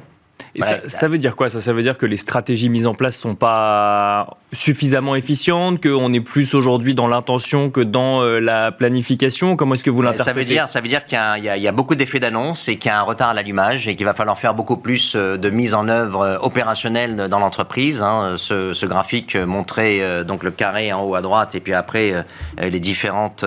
Et 0.55 0.61
ça, 0.61 1.07
veut 1.07 1.17
dire 1.17 1.35
quoi 1.35 1.49
ça, 1.49 1.59
ça 1.59 1.73
veut 1.73 1.81
dire 1.81 1.97
que 1.97 2.05
les 2.05 2.17
stratégies 2.17 2.69
mises 2.69 2.85
en 2.85 2.93
place 2.93 3.17
sont 3.17 3.33
pas 3.33 4.37
suffisamment 4.51 5.15
efficientes, 5.15 5.81
qu'on 5.81 6.13
est 6.13 6.21
plus 6.21 6.53
aujourd'hui 6.53 6.93
dans 6.93 7.07
l'intention 7.07 7.71
que 7.71 7.81
dans 7.81 8.21
euh, 8.21 8.39
la 8.39 8.71
planification? 8.71 9.55
Comment 9.55 9.73
est-ce 9.73 9.83
que 9.83 9.89
vous 9.89 10.03
l'interprétez 10.03 10.29
Ça 10.29 10.33
veut 10.33 10.45
dire, 10.45 10.67
ça 10.67 10.81
veut 10.81 10.87
dire 10.87 11.05
qu'il 11.05 11.17
y, 11.17 11.67
a 11.67 11.71
beaucoup 11.71 11.95
d'effets 11.95 12.19
d'annonce 12.19 12.67
et 12.67 12.77
qu'il 12.77 12.89
y 12.89 12.91
a 12.91 12.99
un 12.99 13.03
retard 13.03 13.29
à 13.29 13.33
l'allumage 13.33 13.87
et 13.87 13.95
qu'il 13.95 14.05
va 14.05 14.13
falloir 14.13 14.37
faire 14.37 14.53
beaucoup 14.53 14.77
plus 14.77 15.13
euh, 15.15 15.37
de 15.37 15.49
mise 15.49 15.73
en 15.73 15.89
œuvre 15.89 16.21
euh, 16.21 16.37
opérationnelle 16.39 17.27
dans 17.29 17.39
l'entreprise. 17.39 18.03
Hein. 18.03 18.35
Ce, 18.37 18.85
graphique 18.85 19.35
montrait 19.35 20.23
donc 20.25 20.43
le 20.43 20.51
carré 20.51 20.91
en 20.91 21.03
haut 21.03 21.15
à 21.15 21.21
droite 21.21 21.55
et 21.55 21.61
puis 21.61 21.73
après 21.73 22.25
les 22.61 22.79
différentes, 22.81 23.45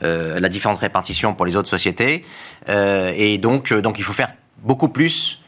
la 0.00 0.48
différente 0.48 0.78
répartition 0.78 1.34
pour 1.34 1.44
les 1.44 1.56
autres 1.56 1.68
sociétés. 1.68 2.24
et 2.68 3.38
donc, 3.38 3.72
donc 3.72 3.98
il 3.98 4.04
faut 4.04 4.12
faire 4.12 4.28
beaucoup 4.62 4.88
plus 4.88 5.40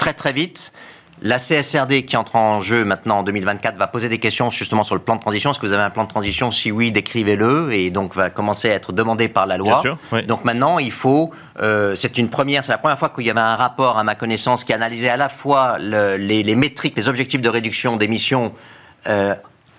très 0.00 0.14
très 0.14 0.32
vite. 0.32 0.72
La 1.22 1.36
CSRD 1.36 2.06
qui 2.06 2.16
entre 2.16 2.36
en 2.36 2.60
jeu 2.60 2.86
maintenant 2.86 3.18
en 3.18 3.22
2024 3.22 3.76
va 3.76 3.86
poser 3.86 4.08
des 4.08 4.16
questions 4.16 4.48
justement 4.48 4.82
sur 4.82 4.94
le 4.94 5.02
plan 5.02 5.16
de 5.16 5.20
transition. 5.20 5.50
Est-ce 5.50 5.58
que 5.58 5.66
vous 5.66 5.74
avez 5.74 5.82
un 5.82 5.90
plan 5.90 6.04
de 6.04 6.08
transition? 6.08 6.50
Si 6.50 6.72
oui, 6.72 6.90
décrivez-le 6.90 7.74
et 7.74 7.90
donc 7.90 8.14
va 8.14 8.30
commencer 8.30 8.70
à 8.70 8.74
être 8.74 8.92
demandé 8.92 9.28
par 9.28 9.46
la 9.46 9.58
loi. 9.58 9.82
Donc 10.26 10.44
maintenant, 10.46 10.78
il 10.78 10.90
faut. 10.90 11.30
Euh, 11.60 11.94
c'est 11.94 12.16
une 12.16 12.30
première. 12.30 12.64
C'est 12.64 12.72
la 12.72 12.78
première 12.78 12.98
fois 12.98 13.10
qu'il 13.10 13.26
y 13.26 13.30
avait 13.30 13.38
un 13.38 13.56
rapport, 13.56 13.98
à 13.98 14.04
ma 14.04 14.14
connaissance, 14.14 14.64
qui 14.64 14.72
analysait 14.72 15.10
à 15.10 15.18
la 15.18 15.28
fois 15.28 15.78
les, 15.78 16.42
les, 16.42 16.54
métriques, 16.54 16.96
les 16.96 17.08
objectifs 17.10 17.42
de 17.42 17.50
réduction 17.50 17.98
d'émissions 17.98 18.54
euh, 19.06 19.34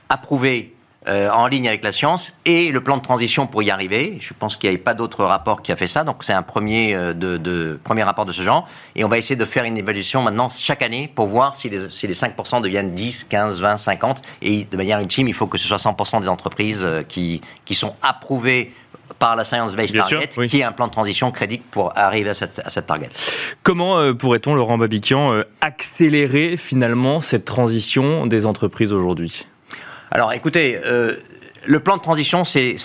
approuvés 0.10 0.76
euh, 1.08 1.32
en 1.32 1.48
ligne 1.48 1.68
avec 1.68 1.84
la 1.84 1.92
science 1.92 2.36
et 2.46 2.72
le 2.72 2.80
plan 2.80 2.96
de 2.96 3.02
transition 3.02 3.48
pour 3.48 3.64
y 3.64 3.72
arriver. 3.72 4.18
Je 4.20 4.36
pense 4.38 4.56
qu'il 4.56 4.70
n'y 4.70 4.76
avait 4.76 4.84
pas 4.84 4.94
d'autre 4.94 5.26
rapport 5.26 5.64
qui 5.64 5.72
a 5.72 5.76
fait 5.76 5.88
ça, 5.88 6.04
donc 6.04 6.18
c'est 6.24 6.32
un 6.34 6.44
premier, 6.44 6.94
euh, 6.94 7.14
de, 7.14 7.80
premier 7.84 8.04
rapport 8.04 8.28
de 8.28 8.32
ce 8.32 8.44
genre. 8.44 8.68
Et 8.96 9.04
on 9.04 9.08
va 9.08 9.18
essayer 9.18 9.36
de 9.36 9.46
faire 9.46 9.64
une 9.64 9.80
évaluation 9.80 10.22
maintenant 10.22 10.50
chaque 10.50 10.84
année 10.84 11.12
pour 11.14 11.26
voir 11.26 11.56
si 11.56 11.72
les, 11.72 11.90
si 11.90 12.06
les 12.06 12.14
5% 12.14 12.62
deviennent 12.62 12.94
10, 12.94 13.24
15, 13.24 13.62
20, 13.62 13.78
50. 13.78 14.22
Et 14.44 14.66
de 14.66 14.78
manière 14.78 15.00
ultime, 15.00 15.28
il 15.28 15.34
faut 15.34 15.48
que 15.48 15.58
ce 15.58 15.68
soit 15.68 15.78
100% 15.78 16.22
des 16.22 16.30
entreprises 16.30 16.84
euh, 16.86 17.02
qui, 17.02 17.42
qui 17.66 17.74
sont 17.74 17.96
approuvées 18.04 18.72
par 19.18 19.36
la 19.36 19.44
Science 19.44 19.76
Based 19.76 19.98
Target, 19.98 20.48
qui 20.48 20.60
est 20.60 20.64
un 20.64 20.72
plan 20.72 20.86
de 20.86 20.92
transition 20.92 21.32
crédible 21.32 21.64
pour 21.72 21.98
arriver 21.98 22.30
à 22.30 22.34
cette, 22.36 22.62
à 22.64 22.70
cette 22.70 22.86
target. 22.86 23.10
Comment 23.62 24.16
pourrait-on, 24.16 24.56
Laurent 24.56 24.78
Babiquian, 24.78 25.44
accélérer 25.60 26.58
finalement 26.58 27.22
cette 27.22 27.46
transition 27.46 28.26
des 28.26 28.46
entreprises 28.46 28.94
aujourd'hui? 28.94 29.46
Alors 30.12 30.34
écoutez, 30.34 30.78
euh, 30.86 31.16
le 31.66 31.80
plan 31.80 31.96
de 31.96 32.02
transition, 32.02 32.44
c'est 32.44 32.76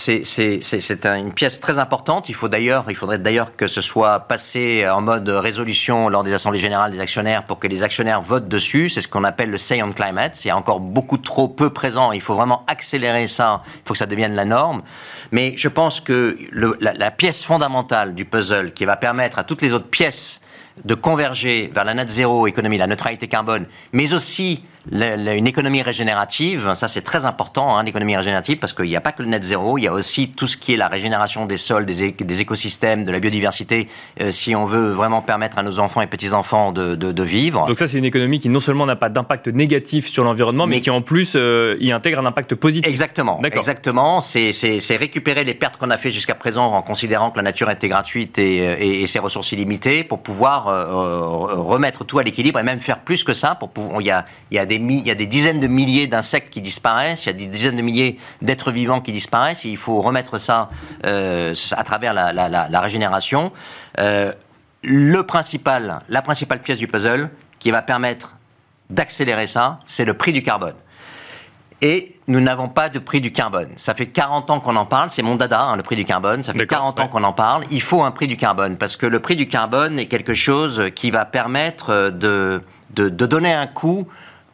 une 1.04 1.32
pièce 1.32 1.60
très 1.60 1.80
importante. 1.80 2.28
Il, 2.28 2.34
faut 2.34 2.48
il 2.48 2.94
faudrait 2.94 3.18
d'ailleurs 3.18 3.56
que 3.56 3.66
ce 3.66 3.80
soit 3.80 4.20
passé 4.20 4.88
en 4.88 5.00
mode 5.00 5.28
résolution 5.28 6.08
lors 6.08 6.22
des 6.22 6.32
assemblées 6.32 6.60
générales 6.60 6.92
des 6.92 7.00
actionnaires 7.00 7.44
pour 7.44 7.58
que 7.58 7.66
les 7.66 7.82
actionnaires 7.82 8.20
votent 8.20 8.46
dessus. 8.46 8.90
C'est 8.90 9.00
ce 9.00 9.08
qu'on 9.08 9.24
appelle 9.24 9.50
le 9.50 9.58
Say 9.58 9.82
on 9.82 9.90
Climate. 9.90 10.36
C'est 10.36 10.52
encore 10.52 10.78
beaucoup 10.78 11.18
trop 11.18 11.48
peu 11.48 11.70
présent. 11.70 12.12
Il 12.12 12.20
faut 12.20 12.34
vraiment 12.34 12.64
accélérer 12.68 13.26
ça. 13.26 13.62
Il 13.64 13.80
faut 13.86 13.94
que 13.94 13.98
ça 13.98 14.06
devienne 14.06 14.36
la 14.36 14.44
norme. 14.44 14.82
Mais 15.32 15.54
je 15.56 15.68
pense 15.68 16.00
que 16.00 16.38
la, 16.52 16.92
la 16.92 17.10
pièce 17.10 17.42
fondamentale 17.42 18.14
du 18.14 18.24
puzzle 18.24 18.72
qui 18.72 18.84
va 18.84 18.96
permettre 18.96 19.40
à 19.40 19.44
toutes 19.44 19.62
les 19.62 19.72
autres 19.72 19.88
pièces 19.88 20.40
de 20.84 20.94
converger 20.94 21.70
vers 21.74 21.84
la 21.84 21.94
net 21.94 22.08
zéro 22.08 22.46
économie, 22.46 22.76
la 22.76 22.86
neutralité 22.86 23.26
carbone, 23.26 23.66
mais 23.92 24.12
aussi 24.12 24.62
une 24.92 25.46
économie 25.46 25.83
régénérative, 25.83 26.72
ça 26.75 26.87
c'est 26.87 27.03
très 27.03 27.25
important, 27.25 27.77
hein, 27.77 27.83
l'économie 27.83 28.16
régénérative, 28.16 28.59
parce 28.59 28.72
qu'il 28.72 28.87
n'y 28.87 28.96
a 28.96 29.01
pas 29.01 29.12
que 29.12 29.22
le 29.22 29.29
net 29.29 29.42
zéro, 29.42 29.79
il 29.79 29.83
y 29.83 29.88
a 29.88 29.92
aussi 29.92 30.31
tout 30.31 30.46
ce 30.46 30.57
qui 30.57 30.75
est 30.75 30.77
la 30.77 30.88
régénération 30.88 31.46
des 31.46 31.57
sols, 31.57 31.87
des, 31.87 32.12
des 32.12 32.40
écosystèmes, 32.40 33.05
de 33.05 33.11
la 33.11 33.18
biodiversité, 33.18 33.88
euh, 34.20 34.31
si 34.31 34.55
on 34.55 34.64
veut 34.64 34.90
vraiment 34.90 35.22
permettre 35.22 35.59
à 35.59 35.62
nos 35.62 35.81
enfants 35.81 36.03
et 36.03 36.07
petits-enfants 36.07 36.72
de, 36.72 36.94
de, 36.94 37.22
vivre. 37.22 37.66
Donc 37.66 37.79
ça 37.79 37.88
c'est 37.88 37.99
une 37.99 38.05
économie 38.05 38.38
qui 38.38 38.49
non 38.49 38.61
seulement 38.61 38.87
n'a 38.87 38.94
pas 38.94 39.09
d'impact 39.09 39.49
négatif 39.49 40.09
sur 40.09 40.22
l'environnement, 40.22 40.66
mais, 40.66 40.81
qui 40.81 40.90
en 40.90 41.01
plus 41.01 41.33
euh, 41.35 41.77
y 41.81 41.90
intègre 41.90 42.20
un 42.20 42.27
impact 42.27 42.55
positif. 42.55 42.88
Exactement, 42.88 43.40
exactement. 43.42 44.20
C'est 44.20 44.96
récupérer 44.96 45.42
les 45.42 45.55
pertes 45.55 45.79
qu'on 45.79 45.90
a 45.90 45.99
fait 45.99 46.12
jusqu'à 46.12 46.35
présent 46.35 46.72
en 46.72 46.83
considérant 46.83 47.31
que 47.31 47.37
la 47.37 47.42
nature 47.42 47.70
était 47.70 47.88
gratuite 47.88 48.38
et, 48.38 48.61
euh, 48.61 48.77
et, 48.79 49.03
et 49.03 49.07
ses 49.07 49.18
ressources 49.18 49.51
illimitées 49.53 50.05
pour 50.05 50.22
pouvoir 50.22 50.66
remettre 50.66 52.05
tout 52.05 52.18
à 52.18 52.22
l'équilibre 52.22 52.59
et 52.59 52.62
même 52.62 52.81
faire 52.81 53.01
plus 53.01 53.25
que 53.25 53.33
ça. 53.33 53.55
Pour 53.55 53.70
pouvoir, 53.70 54.01
il, 54.01 54.07
y 54.07 54.11
a, 54.11 54.25
il 54.51 54.57
y 54.57 54.59
a 54.59 54.66
des 54.66 54.75
il 54.76 55.06
y 55.06 55.10
a 55.10 55.14
des 55.14 55.26
dizaines 55.26 55.60
de 55.60 55.66
milliers 55.66 56.06
d'insectes 56.06 56.50
qui 56.50 56.60
disparaissent, 56.60 57.24
il 57.24 57.26
y 57.26 57.30
a 57.30 57.32
des 57.34 57.46
dizaines 57.46 57.76
de 57.76 57.82
milliers 57.82 58.18
d'êtres 58.42 58.72
vivants 58.72 59.00
qui 59.00 59.12
disparaissent, 59.12 59.64
et 59.64 59.68
il 59.68 59.76
faut 59.76 60.00
remettre 60.02 60.38
ça 60.38 60.68
euh, 61.04 61.54
à 61.72 61.84
travers 61.84 62.14
la, 62.14 62.80
régénération. 62.80 63.52
Euh, 63.98 64.32
le 64.82 65.22
principal, 65.22 66.00
la 66.08 66.22
principale 66.22 66.60
pièce 66.60 66.78
du 66.78 66.86
puzzle 66.86 67.30
qui 67.58 67.70
va 67.70 67.82
permettre 67.82 68.36
d'accélérer 68.90 69.46
ça, 69.46 69.78
c'est 69.84 70.04
le 70.04 70.14
prix 70.14 70.32
du 70.32 70.42
carbone. 70.42 70.74
Et 71.82 72.16
nous 72.26 72.40
n'avons 72.40 72.68
pas 72.68 72.88
de 72.88 72.98
prix 72.98 73.20
du 73.20 73.32
carbone. 73.32 73.68
Ça 73.76 73.94
fait 73.94 74.06
40 74.06 74.50
ans 74.50 74.60
qu'on 74.60 74.76
en 74.76 74.86
parle, 74.86 75.10
c'est 75.10 75.22
mon 75.22 75.36
dada, 75.36 75.60
hein, 75.60 75.76
le 75.76 75.82
prix 75.82 75.96
du 75.96 76.04
carbone. 76.04 76.42
Ça 76.42 76.52
fait 76.54 76.66
40 76.66 77.00
ans 77.00 77.08
qu'on 77.08 77.22
en 77.22 77.34
parle. 77.34 77.64
Il 77.70 77.82
faut 77.82 78.02
un 78.02 78.10
prix 78.10 78.26
du 78.26 78.36
carbone 78.36 78.76
parce 78.76 78.96
que 78.96 79.06
le 79.06 79.20
prix 79.20 79.36
du 79.36 79.46
carbone 79.46 79.98
est 79.98 80.06
quelque 80.06 80.34
chose 80.34 80.84
qui 80.94 81.10
va 81.10 81.26
permettre 81.26 82.10
de, 82.10 82.62
de, 82.90 83.08
de 83.08 83.26
donner 83.26 83.52
un 83.52 83.66
coût 83.66 84.08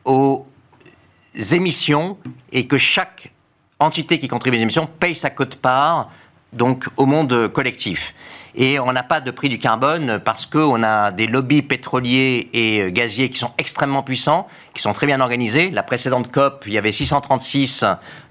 aux 0.04 0.46
émissions 1.50 2.18
et 2.50 2.66
que 2.66 2.78
chaque 2.78 3.32
entité 3.78 4.18
qui 4.18 4.28
contribue 4.28 4.56
aux 4.56 4.60
émissions 4.60 4.86
paye 4.86 5.14
sa 5.14 5.30
cote-part 5.30 6.10
donc 6.52 6.84
au 6.96 7.06
monde 7.06 7.48
collectif. 7.48 8.14
Et 8.54 8.78
on 8.78 8.92
n'a 8.92 9.02
pas 9.02 9.20
de 9.20 9.30
prix 9.30 9.48
du 9.48 9.58
carbone 9.58 10.20
parce 10.22 10.44
qu'on 10.44 10.82
a 10.82 11.10
des 11.10 11.26
lobbies 11.26 11.62
pétroliers 11.62 12.50
et 12.52 12.92
gaziers 12.92 13.30
qui 13.30 13.38
sont 13.38 13.52
extrêmement 13.56 14.02
puissants, 14.02 14.46
qui 14.74 14.82
sont 14.82 14.92
très 14.92 15.06
bien 15.06 15.20
organisés. 15.20 15.70
La 15.70 15.82
précédente 15.82 16.30
COP, 16.30 16.64
il 16.66 16.74
y 16.74 16.78
avait 16.78 16.92
636 16.92 17.84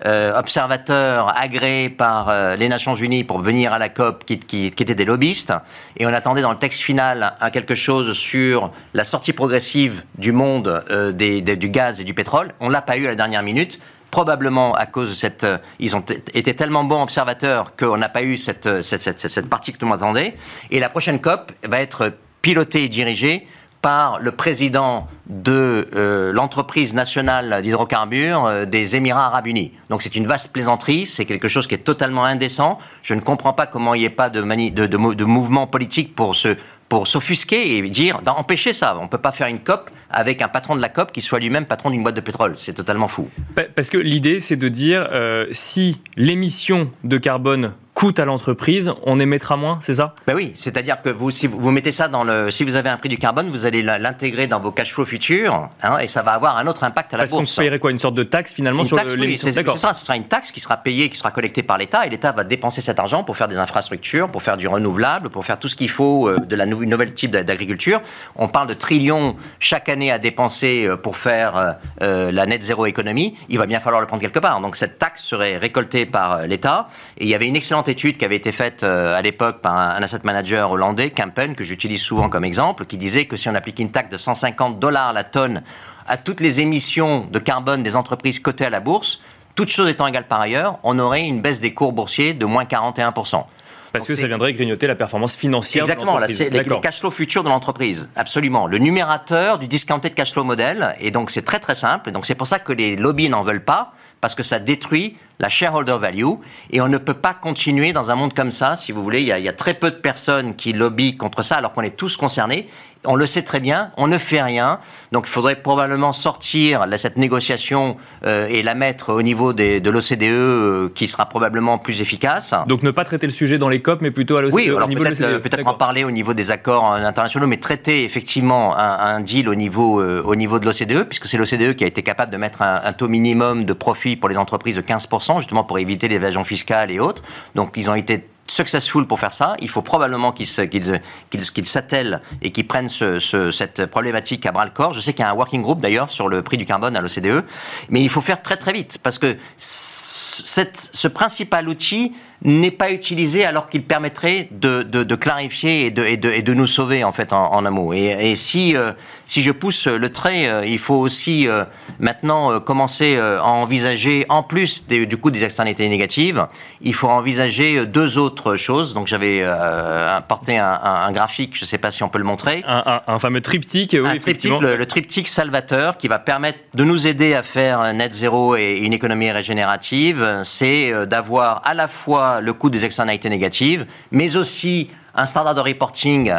euh, 0.05 0.37
observateurs 0.37 1.33
agréés 1.35 1.89
par 1.89 2.29
euh, 2.29 2.55
les 2.55 2.69
Nations 2.69 2.93
Unies 2.93 3.23
pour 3.23 3.39
venir 3.39 3.73
à 3.73 3.79
la 3.79 3.89
COP 3.89 4.25
qui, 4.25 4.67
étaient 4.67 4.95
des 4.95 5.05
lobbyistes. 5.05 5.53
Et 5.97 6.05
on 6.05 6.13
attendait 6.13 6.41
dans 6.41 6.51
le 6.51 6.59
texte 6.59 6.81
final 6.81 7.33
quelque 7.51 7.75
chose 7.75 8.13
sur 8.13 8.71
la 8.93 9.05
sortie 9.05 9.33
progressive 9.33 10.03
du 10.19 10.31
monde 10.31 10.83
euh, 10.91 11.11
du 11.11 11.69
gaz 11.69 11.99
et 11.99 12.03
du 12.03 12.13
pétrole. 12.13 12.53
On 12.59 12.67
ne 12.67 12.73
l'a 12.73 12.81
pas 12.81 12.97
eu 12.97 13.05
à 13.05 13.09
la 13.09 13.15
dernière 13.15 13.43
minute 13.43 13.79
probablement 14.11 14.75
à 14.75 14.85
cause 14.85 15.09
de 15.09 15.15
cette. 15.15 15.43
Euh, 15.43 15.57
ils 15.79 15.95
ont 15.95 16.03
été 16.33 16.53
tellement 16.55 16.83
bons 16.83 17.01
observateurs 17.01 17.75
qu'on 17.75 17.97
n'a 17.97 18.09
pas 18.09 18.23
eu 18.23 18.37
cette, 18.37 18.81
cette, 18.81 19.01
cette, 19.01 19.19
cette 19.19 19.49
partie 19.49 19.71
que 19.71 19.77
tout 19.77 19.85
le 19.85 19.91
monde 19.91 19.99
attendait. 19.99 20.35
Et 20.69 20.79
la 20.79 20.89
prochaine 20.89 21.19
COP 21.19 21.51
va 21.63 21.81
être 21.81 22.13
pilotée 22.41 22.83
et 22.83 22.89
dirigée 22.89 23.47
par 23.81 24.19
le 24.19 24.31
président 24.31 25.07
de 25.27 25.89
euh, 25.95 26.31
l'entreprise 26.31 26.93
nationale 26.93 27.61
d'hydrocarbures 27.63 28.45
euh, 28.45 28.65
des 28.65 28.95
Émirats 28.95 29.25
arabes 29.25 29.47
unis. 29.47 29.71
Donc 29.89 30.03
c'est 30.03 30.15
une 30.15 30.27
vaste 30.27 30.51
plaisanterie, 30.51 31.07
c'est 31.07 31.25
quelque 31.25 31.47
chose 31.47 31.65
qui 31.65 31.73
est 31.73 31.79
totalement 31.79 32.23
indécent. 32.25 32.77
Je 33.01 33.15
ne 33.15 33.21
comprends 33.21 33.53
pas 33.53 33.65
comment 33.65 33.95
il 33.95 33.99
n'y 33.99 34.05
ait 34.05 34.09
pas 34.09 34.29
de, 34.29 34.41
de, 34.41 34.85
de, 34.85 35.13
de, 35.13 35.25
mouvement 35.25 35.65
politique 35.65 36.15
pour 36.15 36.35
se 36.35 36.57
pour 36.91 37.07
s'offusquer 37.07 37.77
et 37.77 37.89
dire 37.89 38.21
d'empêcher 38.21 38.73
ça. 38.73 38.97
On 38.99 39.03
ne 39.03 39.07
peut 39.07 39.17
pas 39.17 39.31
faire 39.31 39.47
une 39.47 39.59
COP 39.59 39.89
avec 40.09 40.41
un 40.41 40.49
patron 40.49 40.75
de 40.75 40.81
la 40.81 40.89
COP 40.89 41.13
qui 41.13 41.21
soit 41.21 41.39
lui-même 41.39 41.65
patron 41.65 41.89
d'une 41.89 42.03
boîte 42.03 42.15
de 42.15 42.19
pétrole. 42.19 42.57
C'est 42.57 42.73
totalement 42.73 43.07
fou. 43.07 43.29
Parce 43.77 43.89
que 43.89 43.97
l'idée, 43.97 44.41
c'est 44.41 44.57
de 44.57 44.67
dire 44.67 45.07
euh, 45.13 45.45
si 45.51 46.01
l'émission 46.17 46.91
de 47.05 47.17
carbone 47.17 47.71
coûte 47.93 48.19
à 48.19 48.25
l'entreprise, 48.25 48.93
on 49.03 49.19
émettra 49.19 49.57
moins, 49.57 49.79
c'est 49.81 49.95
ça? 49.95 50.15
Ben 50.25 50.33
oui, 50.33 50.51
c'est-à-dire 50.55 51.01
que 51.01 51.09
vous, 51.09 51.29
si 51.29 51.47
vous, 51.47 51.71
mettez 51.71 51.91
ça 51.91 52.07
dans 52.07 52.23
le, 52.23 52.49
si 52.49 52.63
vous 52.63 52.75
avez 52.75 52.89
un 52.89 52.97
prix 52.97 53.09
du 53.09 53.17
carbone, 53.17 53.47
vous 53.49 53.65
allez 53.65 53.81
l'intégrer 53.81 54.47
dans 54.47 54.59
vos 54.59 54.71
cash 54.71 54.93
flows 54.93 55.05
futurs, 55.05 55.69
hein, 55.83 55.97
et 55.99 56.07
ça 56.07 56.23
va 56.23 56.31
avoir 56.31 56.57
un 56.57 56.67
autre 56.67 56.83
impact 56.83 57.13
à 57.13 57.17
la 57.17 57.25
bourse. 57.25 57.41
Parce 57.41 57.55
qu'on 57.55 57.61
payerait 57.61 57.79
quoi 57.79 57.91
Une 57.91 57.99
sorte 57.99 58.15
de 58.15 58.23
taxe 58.23 58.53
finalement 58.53 58.85
sur 58.85 58.97
l'émission 58.97 59.47
oui, 59.47 59.53
C'est 59.53 59.77
ça, 59.77 59.93
ce 59.93 60.05
sera 60.05 60.15
une 60.15 60.27
taxe 60.27 60.51
qui 60.51 60.59
sera 60.59 60.77
payée, 60.77 61.09
qui 61.09 61.17
sera 61.17 61.31
collectée 61.31 61.63
par 61.63 61.77
l'État, 61.77 62.05
et 62.05 62.09
l'État 62.09 62.31
va 62.31 62.43
dépenser 62.43 62.81
cet 62.81 62.97
argent 62.97 63.23
pour 63.23 63.35
faire 63.35 63.47
des 63.47 63.57
infrastructures, 63.57 64.29
pour 64.29 64.41
faire 64.41 64.57
du 64.57 64.67
renouvelable, 64.67 65.29
pour 65.29 65.45
faire 65.45 65.59
tout 65.59 65.67
ce 65.67 65.75
qu'il 65.75 65.89
faut 65.89 66.29
euh, 66.29 66.39
de 66.39 66.55
la 66.55 66.65
nouvelle 66.65 67.13
type 67.13 67.31
d'agriculture. 67.31 68.01
On 68.35 68.47
parle 68.47 68.67
de 68.67 68.73
trillions 68.73 69.35
chaque 69.59 69.89
année 69.89 70.11
à 70.11 70.17
dépenser 70.17 70.85
euh, 70.85 70.95
pour 70.95 71.17
faire 71.17 71.75
euh, 72.01 72.31
la 72.31 72.45
net 72.45 72.63
zéro 72.63 72.85
économie. 72.85 73.35
Il 73.49 73.57
va 73.57 73.65
bien 73.65 73.79
falloir 73.79 74.01
le 74.01 74.07
prendre 74.07 74.21
quelque 74.21 74.39
part. 74.39 74.61
Donc 74.61 74.75
cette 74.75 74.97
taxe 74.97 75.23
serait 75.23 75.57
récoltée 75.57 76.05
par 76.05 76.47
l'État, 76.47 76.87
et 77.17 77.25
il 77.25 77.29
y 77.29 77.35
avait 77.35 77.47
une 77.47 77.55
excellente 77.55 77.80
étude 77.89 78.17
qui 78.17 78.25
avait 78.25 78.35
été 78.35 78.51
faite 78.51 78.83
euh, 78.83 79.17
à 79.17 79.21
l'époque 79.21 79.61
par 79.61 79.75
un, 79.75 80.01
asset 80.01 80.19
manager 80.23 80.71
hollandais, 80.71 81.09
Campen, 81.09 81.55
que 81.55 81.63
j'utilise 81.63 82.01
souvent 82.01 82.29
comme 82.29 82.45
exemple, 82.45 82.85
qui 82.85 82.97
disait 82.97 83.25
que 83.25 83.37
si 83.37 83.49
on 83.49 83.55
appliquait 83.55 83.83
une 83.83 83.91
taxe 83.91 84.09
de 84.09 84.17
150 84.17 84.79
dollars 84.79 85.13
la 85.13 85.23
tonne 85.23 85.63
à 86.07 86.17
toutes 86.17 86.41
les 86.41 86.61
émissions 86.61 87.27
de 87.31 87.39
carbone 87.39 87.83
des 87.83 87.95
entreprises 87.95 88.39
cotées 88.39 88.65
à 88.65 88.69
la 88.69 88.79
bourse, 88.79 89.21
toutes 89.55 89.69
choses 89.69 89.89
étant 89.89 90.07
égales 90.07 90.27
par 90.27 90.41
ailleurs, 90.41 90.79
on 90.83 90.97
aurait 90.99 91.25
une 91.25 91.41
baisse 91.41 91.61
des 91.61 91.73
cours 91.73 91.93
boursiers 91.93 92.33
de 92.33 92.45
moins 92.45 92.63
41%. 92.63 93.43
Parce 93.91 94.07
que 94.07 94.15
ça 94.15 94.27
viendrait 94.27 94.53
grignoter 94.53 94.87
la 94.87 94.95
performance 94.95 95.35
financière 95.35 95.83
Exactement, 95.83 96.19
de 96.19 96.27
c'est 96.27 96.49
les, 96.49 96.63
cash 96.81 96.99
flow 96.99 97.11
futurs 97.11 97.43
de 97.43 97.49
l'entreprise. 97.49 98.09
Absolument. 98.15 98.67
Le 98.67 98.77
numérateur 98.77 99.59
du 99.59 99.67
discounted 99.67 100.13
cash 100.13 100.31
flow 100.31 100.43
model. 100.43 100.95
Et 101.01 101.11
donc, 101.11 101.29
c'est 101.29 101.41
très, 101.41 101.59
très 101.59 101.75
simple. 101.75 102.09
Et 102.09 102.11
donc, 102.13 102.25
c'est 102.25 102.35
pour 102.35 102.47
ça 102.47 102.59
que 102.59 102.71
les 102.71 102.95
lobbies 102.95 103.27
n'en 103.27 103.43
veulent 103.43 103.63
pas 103.63 103.91
parce 104.21 104.35
que 104.35 104.43
ça 104.43 104.59
détruit 104.59 105.17
la 105.41 105.49
shareholder 105.49 105.97
value. 105.99 106.35
Et 106.69 106.79
on 106.79 106.87
ne 106.87 106.97
peut 106.97 107.15
pas 107.15 107.33
continuer 107.33 107.91
dans 107.91 108.11
un 108.11 108.15
monde 108.15 108.33
comme 108.33 108.51
ça, 108.51 108.77
si 108.77 108.91
vous 108.91 109.03
voulez. 109.03 109.21
Il 109.21 109.27
y 109.27 109.31
a, 109.31 109.39
il 109.39 109.43
y 109.43 109.49
a 109.49 109.53
très 109.53 109.73
peu 109.73 109.89
de 109.91 109.95
personnes 109.95 110.55
qui 110.55 110.71
lobbyent 110.71 111.17
contre 111.17 111.41
ça, 111.41 111.55
alors 111.55 111.73
qu'on 111.73 111.81
est 111.81 111.97
tous 111.97 112.15
concernés. 112.15 112.67
On 113.05 113.15
le 113.15 113.25
sait 113.25 113.41
très 113.41 113.59
bien, 113.59 113.87
on 113.97 114.07
ne 114.07 114.19
fait 114.19 114.43
rien. 114.43 114.79
Donc 115.11 115.25
il 115.25 115.31
faudrait 115.31 115.55
probablement 115.55 116.13
sortir 116.13 116.85
cette 116.97 117.17
négociation 117.17 117.97
euh, 118.27 118.47
et 118.47 118.61
la 118.61 118.75
mettre 118.75 119.11
au 119.11 119.23
niveau 119.23 119.53
des, 119.53 119.79
de 119.79 119.89
l'OCDE, 119.89 120.21
euh, 120.21 120.89
qui 120.93 121.07
sera 121.07 121.25
probablement 121.25 121.79
plus 121.79 122.01
efficace. 122.01 122.53
Donc 122.67 122.83
ne 122.83 122.91
pas 122.91 123.03
traiter 123.03 123.25
le 123.25 123.31
sujet 123.31 123.57
dans 123.57 123.69
les 123.69 123.81
COP, 123.81 124.01
mais 124.01 124.11
plutôt 124.11 124.37
à 124.37 124.43
l'OCDE. 124.43 124.53
Oui, 124.53 124.69
alors 124.69 124.87
peut-être 124.87 125.21
euh, 125.21 125.39
peut 125.39 125.49
en 125.65 125.73
parler 125.73 126.03
au 126.03 126.11
niveau 126.11 126.35
des 126.35 126.51
accords 126.51 126.93
internationaux, 126.93 127.47
mais 127.47 127.57
traiter 127.57 128.03
effectivement 128.03 128.77
un, 128.77 128.99
un 128.99 129.19
deal 129.19 129.49
au 129.49 129.55
niveau, 129.55 129.99
au 130.01 130.35
niveau 130.35 130.59
de 130.59 130.65
l'OCDE, 130.65 131.05
puisque 131.05 131.25
c'est 131.25 131.37
l'OCDE 131.37 131.75
qui 131.75 131.83
a 131.83 131.87
été 131.87 132.03
capable 132.03 132.31
de 132.31 132.37
mettre 132.37 132.61
un, 132.61 132.81
un 132.83 132.93
taux 132.93 133.07
minimum 133.07 133.65
de 133.65 133.73
profit 133.73 134.15
pour 134.15 134.29
les 134.29 134.37
entreprises 134.37 134.75
de 134.75 134.81
15%, 134.81 135.30
justement 135.39 135.63
pour 135.63 135.79
éviter 135.79 136.07
l'évasion 136.07 136.43
fiscale 136.43 136.91
et 136.91 136.99
autres. 136.99 137.23
Donc 137.55 137.73
ils 137.75 137.89
ont 137.89 137.95
été 137.95 138.27
successful 138.47 139.07
pour 139.07 139.19
faire 139.19 139.31
ça. 139.31 139.55
Il 139.61 139.69
faut 139.69 139.81
probablement 139.81 140.33
qu'ils 140.33 140.47
s'attellent 140.47 142.21
et 142.41 142.51
qu'ils 142.51 142.67
prennent 142.67 142.89
cette 142.89 143.85
problématique 143.85 144.45
à 144.45 144.51
bras 144.51 144.65
le 144.65 144.71
corps. 144.71 144.93
Je 144.93 144.99
sais 144.99 145.13
qu'il 145.13 145.23
y 145.23 145.25
a 145.25 145.31
un 145.31 145.35
working 145.35 145.61
group 145.61 145.79
d'ailleurs 145.79 146.11
sur 146.11 146.27
le 146.27 146.41
prix 146.41 146.57
du 146.57 146.65
carbone 146.65 146.97
à 146.97 147.01
l'OCDE, 147.01 147.45
mais 147.89 148.01
il 148.01 148.09
faut 148.09 148.19
faire 148.19 148.41
très 148.41 148.57
très 148.57 148.73
vite 148.73 148.97
parce 149.01 149.19
que 149.19 149.37
ce 149.57 151.07
principal 151.07 151.69
outil 151.69 152.13
n'est 152.43 152.71
pas 152.71 152.91
utilisé 152.91 153.45
alors 153.45 153.69
qu'il 153.69 153.83
permettrait 153.83 154.47
de, 154.51 154.81
de, 154.81 155.15
clarifier 155.15 155.85
et 155.85 155.91
de, 155.91 156.03
et, 156.03 156.13
et 156.13 156.41
de, 156.41 156.53
nous 156.53 156.65
sauver 156.65 157.03
en 157.03 157.11
fait 157.11 157.33
en, 157.33 157.53
en 157.53 157.65
amont. 157.65 157.93
Et, 157.93 158.35
si, 158.35 158.75
euh, 158.75 158.93
si 159.27 159.41
je 159.41 159.51
pousse 159.51 159.85
le 159.85 160.11
trait, 160.11 160.47
euh, 160.47 160.65
il 160.65 160.79
faut 160.79 160.95
aussi 160.95 161.47
euh, 161.47 161.65
maintenant 161.99 162.59
commencer 162.59 163.17
à 163.17 163.45
envisager, 163.45 164.25
en 164.29 164.41
plus 164.41 164.87
du 164.87 165.17
coup 165.17 165.29
des 165.29 165.43
externalités 165.43 165.87
négatives, 165.87 166.47
il 166.81 166.95
faut 166.95 167.09
envisager 167.09 167.85
deux 167.85 168.17
autres 168.17 168.55
choses. 168.55 168.93
Donc 168.93 169.07
j'avais 169.07 169.43
apporté 169.43 170.57
un, 170.57 170.79
un, 170.83 171.11
graphique, 171.11 171.55
je 171.55 171.63
ne 171.63 171.67
sais 171.67 171.77
pas 171.77 171.91
si 171.91 172.03
on 172.03 172.09
peut 172.09 172.17
le 172.17 172.23
montrer. 172.23 172.63
Un, 172.67 173.01
un 173.05 173.19
fameux 173.19 173.41
triptyque, 173.41 173.95
oui, 173.99 174.09
un 174.09 174.17
triptyque 174.17 174.59
le, 174.59 174.77
le, 174.77 174.85
triptyque 174.85 175.27
salvateur 175.27 175.97
qui 175.97 176.07
va 176.07 176.17
permettre 176.17 176.59
de 176.73 176.83
nous 176.83 177.07
aider 177.07 177.35
à 177.35 177.43
faire 177.43 177.93
net 177.93 178.13
zéro 178.13 178.55
et 178.55 178.79
une 178.81 178.93
économie 178.93 179.31
régénérative, 179.31 180.41
c'est 180.43 181.05
d'avoir 181.05 181.61
à 181.65 181.73
la 181.73 181.87
fois 181.87 182.30
le 182.39 182.53
coût 182.53 182.69
des 182.69 182.85
externalités 182.85 183.29
négatives, 183.29 183.85
mais 184.11 184.37
aussi 184.37 184.89
un 185.15 185.25
standard 185.25 185.55
de 185.55 185.61
reporting 185.61 186.31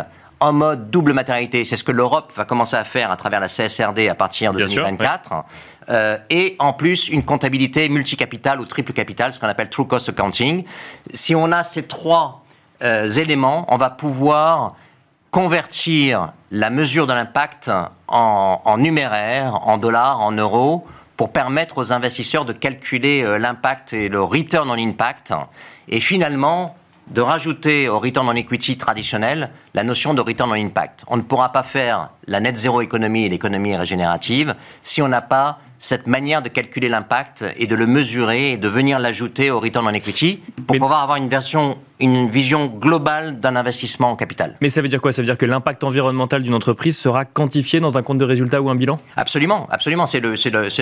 en 0.42 0.52
mode 0.52 0.90
double 0.90 1.12
matérialité. 1.12 1.64
C'est 1.64 1.76
ce 1.76 1.84
que 1.84 1.92
l'Europe 1.92 2.32
va 2.34 2.44
commencer 2.44 2.74
à 2.76 2.82
faire 2.82 3.10
à 3.12 3.16
travers 3.16 3.38
la 3.38 3.46
CSRD 3.46 4.08
à 4.08 4.14
partir 4.16 4.52
de 4.52 4.58
2024. 4.58 5.44
Euh, 5.88 6.18
et 6.30 6.56
en 6.58 6.72
plus, 6.72 7.08
une 7.08 7.22
comptabilité 7.22 7.88
multicapital 7.88 8.60
ou 8.60 8.64
triple 8.64 8.92
capital, 8.92 9.32
ce 9.32 9.38
qu'on 9.38 9.46
appelle 9.46 9.70
True 9.70 9.86
Cost 9.86 10.08
Accounting. 10.08 10.64
Si 11.14 11.34
on 11.34 11.52
a 11.52 11.62
ces 11.62 11.84
trois 11.84 12.44
euh, 12.82 13.08
éléments, 13.08 13.66
on 13.68 13.76
va 13.76 13.90
pouvoir 13.90 14.74
convertir 15.30 16.32
la 16.50 16.70
mesure 16.70 17.06
de 17.06 17.12
l'impact 17.12 17.70
en, 18.08 18.60
en 18.64 18.78
numéraire, 18.78 19.66
en 19.66 19.78
dollars, 19.78 20.20
en 20.20 20.32
euros, 20.32 20.84
pour 21.22 21.30
permettre 21.30 21.78
aux 21.78 21.92
investisseurs 21.92 22.44
de 22.44 22.52
calculer 22.52 23.22
euh, 23.22 23.38
l'impact 23.38 23.92
et 23.92 24.08
le 24.08 24.20
return 24.20 24.68
on 24.68 24.74
impact, 24.76 25.32
et 25.86 26.00
finalement 26.00 26.74
de 27.12 27.20
rajouter 27.20 27.88
au 27.88 28.00
return 28.00 28.28
on 28.28 28.34
equity 28.34 28.76
traditionnel 28.76 29.52
la 29.72 29.84
notion 29.84 30.14
de 30.14 30.20
return 30.20 30.50
on 30.50 30.54
impact. 30.54 31.04
On 31.06 31.16
ne 31.16 31.22
pourra 31.22 31.52
pas 31.52 31.62
faire 31.62 32.10
la 32.26 32.40
net 32.40 32.56
zéro 32.56 32.80
économie 32.80 33.24
et 33.24 33.28
l'économie 33.28 33.76
régénérative 33.76 34.56
si 34.82 35.00
on 35.00 35.06
n'a 35.06 35.22
pas 35.22 35.60
cette 35.78 36.08
manière 36.08 36.42
de 36.42 36.48
calculer 36.48 36.88
l'impact 36.88 37.44
et 37.56 37.68
de 37.68 37.76
le 37.76 37.86
mesurer 37.86 38.50
et 38.50 38.56
de 38.56 38.66
venir 38.66 38.98
l'ajouter 38.98 39.52
au 39.52 39.60
return 39.60 39.86
on 39.86 39.94
equity 39.94 40.42
pour 40.66 40.76
pouvoir 40.76 41.04
avoir 41.04 41.18
une 41.18 41.28
version 41.28 41.78
une 42.02 42.28
vision 42.28 42.66
globale 42.66 43.40
d'un 43.40 43.56
investissement 43.56 44.10
en 44.10 44.16
capital. 44.16 44.56
Mais 44.60 44.68
ça 44.68 44.82
veut 44.82 44.88
dire 44.88 45.00
quoi? 45.00 45.12
Ça 45.12 45.22
veut 45.22 45.26
dire 45.26 45.38
que 45.38 45.46
l'impact 45.46 45.84
environnemental 45.84 46.42
d'une 46.42 46.54
entreprise 46.54 46.98
sera 46.98 47.24
quantifié 47.24 47.80
dans 47.80 47.96
un 47.96 48.02
compte 48.02 48.18
de 48.18 48.24
résultat 48.24 48.60
ou 48.60 48.68
un 48.68 48.74
bilan? 48.74 48.98
Absolument, 49.16 49.66
absolument. 49.70 50.06
C'est 50.06 50.20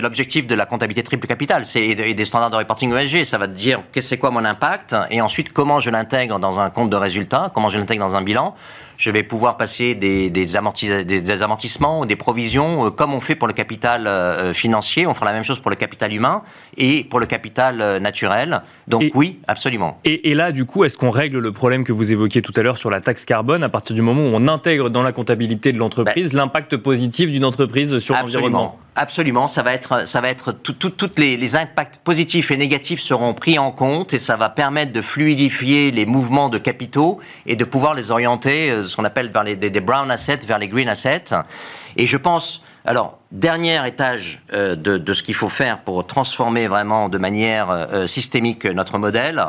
l'objectif 0.00 0.46
de 0.46 0.54
la 0.54 0.66
comptabilité 0.66 1.02
triple 1.02 1.26
capital 1.26 1.62
et, 1.74 2.14
des 2.14 2.24
standards 2.24 2.50
de 2.50 2.56
reporting 2.56 2.92
ESG. 2.92 3.24
Ça 3.24 3.38
va 3.38 3.46
dire 3.46 3.82
qu'est-ce 3.92 4.08
c'est 4.08 4.18
quoi 4.18 4.32
mon 4.32 4.44
impact? 4.44 4.96
Et 5.10 5.20
ensuite 5.20 5.52
comment 5.52 5.78
je 5.78 5.90
l'intègre 5.90 6.40
dans 6.40 6.58
un 6.58 6.70
compte 6.70 6.90
de 6.90 6.96
résultat, 6.96 7.52
comment 7.54 7.68
je 7.68 7.78
l'intègre 7.78 8.04
dans 8.04 8.16
un 8.16 8.22
bilan? 8.22 8.56
Je 9.00 9.10
vais 9.10 9.22
pouvoir 9.22 9.56
passer 9.56 9.94
des, 9.94 10.28
des, 10.28 10.56
amortissements 10.56 12.00
ou 12.00 12.06
des 12.06 12.16
provisions 12.16 12.86
euh, 12.86 12.90
comme 12.90 13.14
on 13.14 13.20
fait 13.20 13.34
pour 13.34 13.48
le 13.48 13.54
capital 13.54 14.06
euh, 14.06 14.52
financier. 14.52 15.06
On 15.06 15.14
fera 15.14 15.24
la 15.24 15.32
même 15.32 15.42
chose 15.42 15.58
pour 15.60 15.70
le 15.70 15.76
capital 15.76 16.12
humain 16.12 16.42
et 16.76 17.04
pour 17.04 17.18
le 17.18 17.24
capital 17.24 17.80
euh, 17.80 17.98
naturel. 17.98 18.60
Donc 18.88 19.04
oui, 19.14 19.38
absolument. 19.48 19.98
Et, 20.04 20.34
là, 20.34 20.52
du 20.52 20.66
coup, 20.66 20.84
est-ce 20.84 20.98
qu'on 20.98 21.09
règle 21.10 21.38
le 21.38 21.52
problème 21.52 21.84
que 21.84 21.92
vous 21.92 22.12
évoquiez 22.12 22.42
tout 22.42 22.52
à 22.56 22.62
l'heure 22.62 22.78
sur 22.78 22.90
la 22.90 23.00
taxe 23.00 23.24
carbone. 23.24 23.62
À 23.62 23.68
partir 23.68 23.94
du 23.94 24.02
moment 24.02 24.22
où 24.22 24.30
on 24.32 24.48
intègre 24.48 24.90
dans 24.90 25.02
la 25.02 25.12
comptabilité 25.12 25.72
de 25.72 25.78
l'entreprise 25.78 26.32
ben, 26.32 26.38
l'impact 26.38 26.76
positif 26.76 27.30
d'une 27.30 27.44
entreprise 27.44 27.98
sur 27.98 28.14
l'environnement. 28.14 28.78
Absolument, 28.96 29.48
ça 29.48 29.62
va 29.62 29.72
être, 29.72 30.06
ça 30.06 30.20
va 30.20 30.28
être 30.28 30.52
toutes 30.52 31.18
les, 31.18 31.36
les, 31.36 31.56
impacts 31.56 31.98
positifs 31.98 32.50
et 32.50 32.56
négatifs 32.56 33.00
seront 33.00 33.34
pris 33.34 33.58
en 33.58 33.70
compte 33.70 34.12
et 34.12 34.18
ça 34.18 34.36
va 34.36 34.50
permettre 34.50 34.92
de 34.92 35.00
fluidifier 35.00 35.90
les 35.90 36.06
mouvements 36.06 36.48
de 36.48 36.58
capitaux 36.58 37.18
et 37.46 37.56
de 37.56 37.64
pouvoir 37.64 37.94
les 37.94 38.10
orienter, 38.10 38.72
ce 38.84 38.96
qu'on 38.96 39.04
appelle 39.04 39.30
vers 39.30 39.44
les, 39.44 39.56
des 39.56 39.80
brown 39.80 40.10
assets 40.10 40.40
vers 40.46 40.58
les 40.58 40.68
green 40.68 40.88
assets. 40.88 41.34
Et 41.96 42.06
je 42.06 42.16
pense 42.16 42.62
Alors, 42.84 43.18
dernier 43.30 43.86
étage 43.86 44.42
euh, 44.54 44.74
de, 44.74 45.12
ce 45.12 45.22
qu'il 45.22 45.34
faut 45.34 45.50
faire 45.50 45.80
pour 45.80 46.06
transformer 46.06 46.66
vraiment 46.66 47.08
de 47.08 47.18
manière 47.18 47.70
euh, 47.70 48.06
systémique 48.06 48.64
notre 48.64 48.98
modèle, 48.98 49.44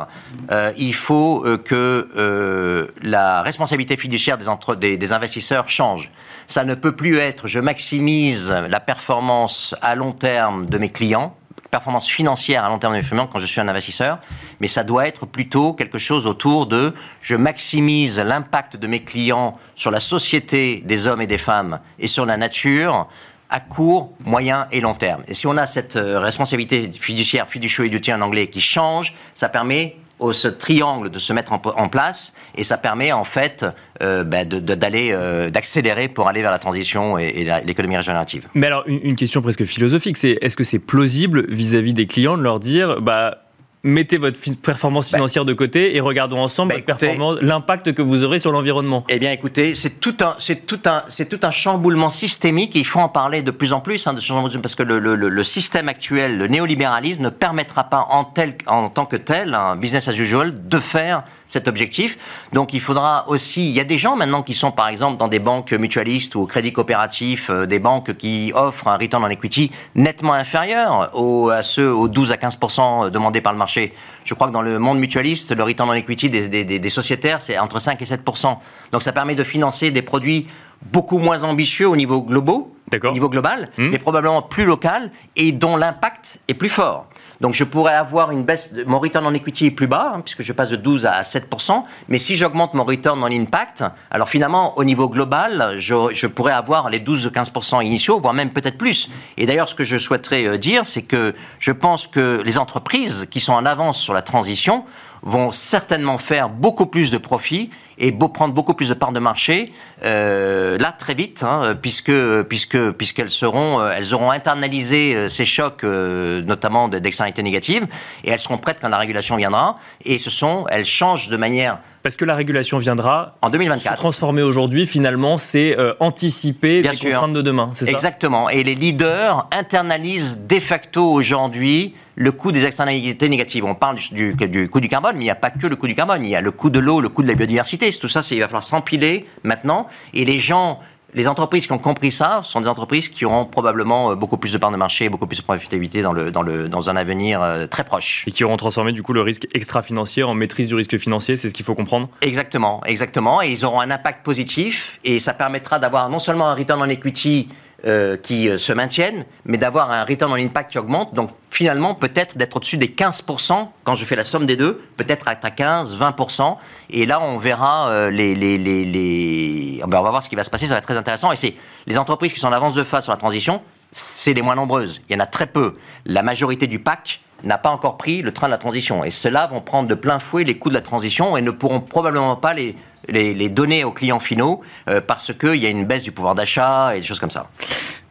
euh, 0.50 0.72
il 0.76 0.94
faut 0.94 1.44
que 1.64 2.92
la 3.02 3.42
responsabilité 3.42 3.96
fiduciaire 3.96 4.38
des, 4.78 4.96
des, 4.96 5.12
investisseurs 5.12 5.68
change. 5.68 6.10
Ça 6.46 6.64
ne 6.64 6.74
peut 6.74 6.92
plus 6.92 7.18
être 7.18 7.46
je 7.46 7.60
maximise 7.60 8.50
la 8.50 8.80
performance 8.80 9.74
à 9.80 9.94
long 9.94 10.12
terme 10.12 10.66
de 10.66 10.78
mes 10.78 10.90
clients, 10.90 11.34
performance 11.72 12.06
financière 12.06 12.64
à 12.64 12.68
long 12.68 12.78
terme 12.78 12.92
de 12.92 12.98
mes 13.00 13.26
quand 13.26 13.38
je 13.38 13.46
suis 13.46 13.60
un 13.60 13.66
investisseur, 13.66 14.18
mais 14.60 14.68
ça 14.68 14.84
doit 14.84 15.08
être 15.08 15.24
plutôt 15.24 15.72
quelque 15.72 15.98
chose 15.98 16.26
autour 16.26 16.66
de 16.66 16.94
je 17.22 17.34
maximise 17.34 18.20
l'impact 18.20 18.76
de 18.76 18.86
mes 18.86 19.02
clients 19.02 19.58
sur 19.74 19.90
la 19.90 19.98
société 19.98 20.82
des 20.84 21.06
hommes 21.06 21.22
et 21.22 21.26
des 21.26 21.38
femmes 21.38 21.80
et 21.98 22.08
sur 22.08 22.26
la 22.26 22.36
nature 22.36 23.08
à 23.48 23.60
court, 23.60 24.12
moyen 24.24 24.66
et 24.70 24.80
long 24.80 24.94
terme. 24.94 25.22
Et 25.28 25.34
si 25.34 25.46
on 25.46 25.56
a 25.56 25.66
cette 25.66 25.96
euh, 25.96 26.18
responsabilité 26.18 26.90
fiduciaire, 26.92 27.46
fiduciary 27.48 27.90
en 28.12 28.20
anglais, 28.22 28.46
qui 28.46 28.62
change, 28.62 29.14
ça 29.34 29.50
permet 29.50 29.96
au, 30.22 30.32
ce 30.32 30.48
triangle 30.48 31.10
de 31.10 31.18
se 31.18 31.32
mettre 31.32 31.52
en, 31.52 31.88
place 31.88 32.32
et 32.56 32.64
ça 32.64 32.78
permet 32.78 33.12
en 33.12 33.24
fait 33.24 33.66
euh, 34.02 34.24
bah, 34.24 34.44
d'aller 34.44 35.10
euh, 35.12 35.50
d'accélérer 35.50 36.08
pour 36.08 36.28
aller 36.28 36.42
vers 36.42 36.50
la 36.50 36.58
transition 36.58 37.18
et, 37.18 37.46
l'économie 37.64 37.96
régénérative. 37.96 38.48
Mais 38.54 38.66
alors 38.66 38.84
une, 38.86 39.16
question 39.16 39.42
presque 39.42 39.64
philosophique, 39.64 40.16
c'est 40.16 40.38
est-ce 40.40 40.56
que 40.56 40.64
c'est 40.64 40.78
plausible 40.78 41.46
vis-à-vis 41.48 41.90
-vis 41.90 41.94
des 41.94 42.06
clients 42.06 42.36
de 42.36 42.42
leur 42.42 42.60
dire 42.60 43.00
bah 43.00 43.41
mettez 43.84 44.18
votre 44.18 44.38
performance 44.62 45.10
bah. 45.10 45.18
financière 45.18 45.44
de 45.44 45.52
côté 45.52 45.96
et 45.96 46.00
regardons 46.00 46.38
ensemble 46.38 46.74
bah, 46.86 46.94
l'impact 47.40 47.92
que 47.92 48.02
vous 48.02 48.24
aurez 48.24 48.38
sur 48.38 48.52
l'environnement. 48.52 49.04
Eh 49.08 49.18
bien, 49.18 49.32
écoutez, 49.32 49.74
c'est 49.74 50.00
tout 50.00 50.16
un, 50.20 50.34
c'est 50.38 50.66
tout 50.66 50.80
un, 50.86 51.02
c'est 51.08 51.28
tout 51.28 51.44
un 51.46 51.50
chamboulement 51.50 52.10
systémique 52.10 52.76
et 52.76 52.80
il 52.80 52.86
faut 52.86 53.00
en 53.00 53.08
parler 53.08 53.42
de 53.42 53.50
plus 53.50 53.72
en 53.72 53.80
plus 53.80 54.06
hein, 54.06 54.14
de 54.14 54.58
parce 54.58 54.74
que 54.74 54.82
le, 54.82 54.98
le, 54.98 55.16
le, 55.16 55.44
système 55.44 55.88
actuel, 55.88 56.38
le 56.38 56.46
néolibéralisme, 56.46 57.22
ne 57.22 57.28
permettra 57.28 57.84
pas 57.84 58.06
en 58.10 58.24
tel, 58.24 58.56
en 58.66 58.88
tant 58.88 59.06
que 59.06 59.16
tel, 59.16 59.54
un 59.54 59.76
business 59.76 60.08
as 60.08 60.18
usual, 60.18 60.68
de 60.68 60.78
faire 60.78 61.24
cet 61.52 61.68
objectif. 61.68 62.16
Donc 62.52 62.72
il 62.72 62.80
faudra 62.80 63.28
aussi, 63.28 63.68
il 63.68 63.74
y 63.74 63.80
a 63.80 63.84
des 63.84 63.98
gens 63.98 64.16
maintenant 64.16 64.42
qui 64.42 64.54
sont 64.54 64.72
par 64.72 64.88
exemple 64.88 65.18
dans 65.18 65.28
des 65.28 65.38
banques 65.38 65.72
mutualistes 65.72 66.34
ou 66.34 66.40
au 66.40 66.46
crédit 66.46 66.72
coopératif, 66.72 67.50
euh, 67.50 67.66
des 67.66 67.78
banques 67.78 68.16
qui 68.16 68.52
offrent 68.54 68.88
un 68.88 68.96
return 68.96 69.22
on 69.22 69.28
equity 69.28 69.70
nettement 69.94 70.32
inférieur 70.32 71.10
au, 71.14 71.50
à 71.50 71.62
ceux 71.62 71.92
aux 71.92 72.08
12 72.08 72.32
à 72.32 72.36
15% 72.36 73.10
demandés 73.10 73.42
par 73.42 73.52
le 73.52 73.58
marché. 73.58 73.92
Je 74.24 74.34
crois 74.34 74.48
que 74.48 74.52
dans 74.52 74.62
le 74.62 74.78
monde 74.78 74.98
mutualiste, 74.98 75.54
le 75.54 75.62
return 75.62 75.90
on 75.90 75.92
equity 75.92 76.30
des, 76.30 76.48
des, 76.48 76.64
des, 76.64 76.78
des 76.78 76.88
sociétaires, 76.88 77.42
c'est 77.42 77.58
entre 77.58 77.80
5 77.80 78.00
et 78.00 78.04
7%. 78.04 78.56
Donc 78.90 79.02
ça 79.02 79.12
permet 79.12 79.34
de 79.34 79.44
financer 79.44 79.90
des 79.90 80.02
produits 80.02 80.46
beaucoup 80.90 81.18
moins 81.18 81.44
ambitieux 81.44 81.88
au 81.88 81.96
niveau 81.96 82.22
globaux, 82.22 82.72
au 83.02 83.12
niveau 83.12 83.28
global, 83.28 83.68
hmm. 83.78 83.88
mais 83.90 83.98
probablement 83.98 84.42
plus 84.42 84.64
local 84.64 85.10
et 85.36 85.52
dont 85.52 85.76
l'impact 85.76 86.40
est 86.48 86.54
plus 86.54 86.68
fort. 86.68 87.06
Donc 87.42 87.54
je 87.54 87.64
pourrais 87.64 87.94
avoir 87.94 88.30
une 88.30 88.44
baisse, 88.44 88.72
de, 88.72 88.84
mon 88.84 89.00
return 89.00 89.26
on 89.26 89.34
equity 89.34 89.66
est 89.66 89.70
plus 89.72 89.88
bas, 89.88 90.12
hein, 90.14 90.20
puisque 90.20 90.42
je 90.42 90.52
passe 90.52 90.70
de 90.70 90.76
12 90.76 91.06
à 91.06 91.22
7%, 91.22 91.82
mais 92.08 92.18
si 92.18 92.36
j'augmente 92.36 92.72
mon 92.74 92.84
return 92.84 93.20
on 93.20 93.26
impact, 93.26 93.84
alors 94.12 94.28
finalement, 94.28 94.78
au 94.78 94.84
niveau 94.84 95.08
global, 95.08 95.74
je, 95.76 96.26
pourrais 96.28 96.52
avoir 96.52 96.88
les 96.88 97.00
12-15% 97.00 97.84
initiaux, 97.84 98.20
voire 98.20 98.32
même 98.32 98.50
peut-être 98.50 98.78
plus. 98.78 99.10
Et 99.36 99.44
d'ailleurs, 99.44 99.68
ce 99.68 99.74
que 99.74 99.82
je 99.82 99.98
souhaiterais 99.98 100.46
euh, 100.46 100.56
dire, 100.56 100.86
c'est 100.86 101.02
que 101.02 101.34
je 101.58 101.72
pense 101.72 102.06
que 102.06 102.40
les 102.44 102.58
entreprises 102.58 103.26
qui 103.28 103.40
sont 103.40 103.54
en 103.54 103.66
avance 103.66 103.98
sur 104.00 104.14
la 104.14 104.22
transition 104.22 104.84
vont 105.22 105.50
certainement 105.50 106.18
faire 106.18 106.48
beaucoup 106.48 106.86
plus 106.86 107.10
de 107.10 107.18
profits 107.18 107.70
et 108.02 108.10
beau, 108.10 108.28
prendre 108.28 108.52
beaucoup 108.52 108.74
plus 108.74 108.88
de 108.88 108.94
parts 108.94 109.12
de 109.12 109.20
marché 109.20 109.72
euh, 110.04 110.76
là 110.76 110.92
très 110.92 111.14
vite, 111.14 111.44
hein, 111.44 111.74
puisque 111.80 112.12
puisque 112.48 112.90
puisqu'elles 112.90 113.30
seront, 113.30 113.80
euh, 113.80 113.92
elles 113.96 114.12
auront 114.12 114.30
internalisé 114.32 115.14
euh, 115.14 115.28
ces 115.28 115.44
chocs, 115.44 115.84
notamment 115.84 116.88
d'externalités 116.88 117.42
négatives, 117.42 117.86
et 118.24 118.30
elles 118.30 118.40
seront 118.40 118.58
prêtes 118.58 118.78
quand 118.82 118.88
la 118.88 118.98
régulation 118.98 119.36
viendra. 119.36 119.76
Et 120.04 120.18
ce 120.18 120.30
sont, 120.30 120.66
elles 120.68 120.84
changent 120.84 121.28
de 121.28 121.36
manière 121.36 121.78
parce 122.02 122.16
que 122.16 122.24
la 122.24 122.34
régulation 122.34 122.78
viendra 122.78 123.36
en 123.40 123.50
2024. 123.50 123.92
Se 123.92 123.96
transformer 123.96 124.42
aujourd'hui, 124.42 124.86
finalement, 124.86 125.38
c'est 125.38 125.76
anticiper 126.00 126.82
les 126.82 126.88
contraintes 126.88 127.32
de 127.32 127.42
demain. 127.42 127.70
C'est 127.72 127.86
ça? 127.86 127.92
Exactement. 127.92 128.50
Et 128.50 128.64
les 128.64 128.74
leaders 128.74 129.46
internalisent 129.52 130.40
de 130.48 130.58
facto 130.58 131.04
aujourd'hui 131.04 131.94
le 132.16 132.32
coût 132.32 132.52
des 132.52 132.66
externalités 132.66 133.28
négatives. 133.28 133.64
On 133.64 133.74
parle 133.74 133.96
du, 134.12 134.34
du, 134.34 134.68
coût 134.68 134.80
du 134.80 134.88
carbone, 134.88 135.14
mais 135.16 135.22
il 135.22 135.26
n'y 135.26 135.30
a 135.30 135.36
pas 135.36 135.50
que 135.50 135.66
le 135.66 135.76
coût 135.76 135.86
du 135.86 135.94
carbone. 135.94 136.24
Il 136.24 136.30
y 136.30 136.36
a 136.36 136.40
le 136.40 136.50
coût 136.50 136.70
de 136.70 136.78
l'eau, 136.78 137.00
le 137.00 137.08
coût 137.08 137.22
de 137.22 137.28
la 137.28 137.34
biodiversité. 137.34 137.90
Tout 137.98 138.08
ça, 138.08 138.22
il 138.30 138.40
va 138.40 138.46
falloir 138.46 138.62
s'empiler 138.62 139.26
maintenant. 139.42 139.86
Et 140.14 140.24
les 140.24 140.38
gens, 140.38 140.80
les 141.14 141.28
entreprises 141.28 141.66
qui 141.66 141.72
ont 141.72 141.78
compris 141.78 142.10
ça 142.10 142.40
sont 142.42 142.60
des 142.60 142.68
entreprises 142.68 143.08
qui 143.08 143.24
auront 143.24 143.44
probablement 143.44 144.10
euh, 144.10 144.14
beaucoup 144.14 144.38
plus 144.38 144.52
de 144.52 144.58
parts 144.58 144.70
de 144.70 144.76
marché, 144.76 145.08
beaucoup 145.08 145.26
plus 145.26 145.38
de 145.38 145.42
profitabilité 145.42 146.02
dans, 146.02 146.12
le, 146.12 146.30
dans, 146.30 146.42
le, 146.42 146.68
dans 146.68 146.88
un 146.90 146.96
avenir 146.96 147.42
euh, 147.42 147.66
très 147.66 147.84
proche. 147.84 148.24
Et 148.26 148.30
qui 148.30 148.44
auront 148.44 148.56
transformé 148.56 148.92
du 148.92 149.02
coup 149.02 149.12
le 149.12 149.20
risque 149.20 149.46
extra-financier 149.52 150.22
en 150.22 150.34
maîtrise 150.34 150.68
du 150.68 150.74
risque 150.74 150.96
financier, 150.96 151.36
c'est 151.36 151.48
ce 151.48 151.54
qu'il 151.54 151.64
faut 151.64 151.74
comprendre? 151.74 152.08
Exactement, 152.22 152.80
exactement. 152.86 153.42
Et 153.42 153.50
ils 153.50 153.64
auront 153.64 153.80
un 153.80 153.90
impact 153.90 154.24
positif 154.24 154.98
et 155.04 155.18
ça 155.18 155.34
permettra 155.34 155.78
d'avoir 155.78 156.08
non 156.08 156.18
seulement 156.18 156.48
un 156.48 156.54
return 156.54 156.80
on 156.80 156.88
equity 156.88 157.48
euh, 157.84 158.16
qui 158.16 158.48
euh, 158.48 158.58
se 158.58 158.72
maintiennent, 158.72 159.24
mais 159.44 159.58
d'avoir 159.58 159.90
un 159.90 160.04
return 160.04 160.30
on 160.30 160.36
impact 160.36 160.70
qui 160.70 160.78
augmente. 160.78 161.14
Donc 161.14 161.30
finalement, 161.50 161.96
peut-être 161.96 162.38
d'être 162.38 162.56
au-dessus 162.56 162.76
des 162.76 162.86
15% 162.86 163.66
quand 163.82 163.94
je 163.94 164.04
fais 164.04 164.14
la 164.14 164.22
somme 164.22 164.46
des 164.46 164.56
deux, 164.56 164.80
peut-être 164.96 165.26
à 165.26 165.34
15, 165.34 165.98
20%. 165.98 166.56
Et 166.90 167.06
là, 167.06 167.20
on 167.20 167.38
verra 167.38 167.88
euh, 167.88 168.10
les, 168.10 168.36
les, 168.36 168.56
les... 168.56 169.82
on 169.84 169.88
va 169.88 170.00
voir 170.00 170.22
ce 170.22 170.28
qui 170.28 170.36
va 170.36 170.44
se 170.44 170.50
passer, 170.50 170.66
ça 170.66 170.74
va 170.74 170.78
être 170.78 170.84
très 170.84 170.96
intéressant. 170.96 171.32
Et 171.32 171.36
c'est 171.36 171.54
les 171.86 171.98
entreprises 171.98 172.32
qui 172.32 172.38
sont 172.38 172.46
en 172.46 172.52
avance 172.52 172.74
de 172.76 172.84
phase 172.84 173.02
sur 173.02 173.12
la 173.12 173.18
transition, 173.18 173.60
c'est 173.90 174.32
les 174.32 174.42
moins 174.42 174.54
nombreuses. 174.54 175.00
Il 175.08 175.14
y 175.14 175.16
en 175.16 175.20
a 175.20 175.26
très 175.26 175.46
peu. 175.46 175.74
La 176.06 176.22
majorité 176.22 176.68
du 176.68 176.78
PAC 176.78 177.20
n'a 177.42 177.58
pas 177.58 177.70
encore 177.70 177.96
pris 177.96 178.22
le 178.22 178.32
train 178.32 178.46
de 178.46 178.52
la 178.52 178.58
transition. 178.58 179.04
Et 179.04 179.10
ceux-là 179.10 179.48
vont 179.48 179.60
prendre 179.60 179.88
de 179.88 179.94
plein 179.94 180.18
fouet 180.18 180.44
les 180.44 180.58
coûts 180.58 180.68
de 180.68 180.74
la 180.74 180.80
transition 180.80 181.36
et 181.36 181.42
ne 181.42 181.50
pourront 181.50 181.80
probablement 181.80 182.36
pas 182.36 182.54
les 182.54 182.76
les, 183.08 183.48
données 183.48 183.84
aux 183.84 183.92
clients 183.92 184.20
finaux 184.20 184.60
euh, 184.88 185.00
parce 185.00 185.32
qu'il 185.32 185.56
y 185.56 185.66
a 185.66 185.68
une 185.68 185.84
baisse 185.84 186.04
du 186.04 186.12
pouvoir 186.12 186.34
d'achat 186.34 186.96
et 186.96 187.00
des 187.00 187.06
choses 187.06 187.18
comme 187.18 187.30
ça. 187.30 187.48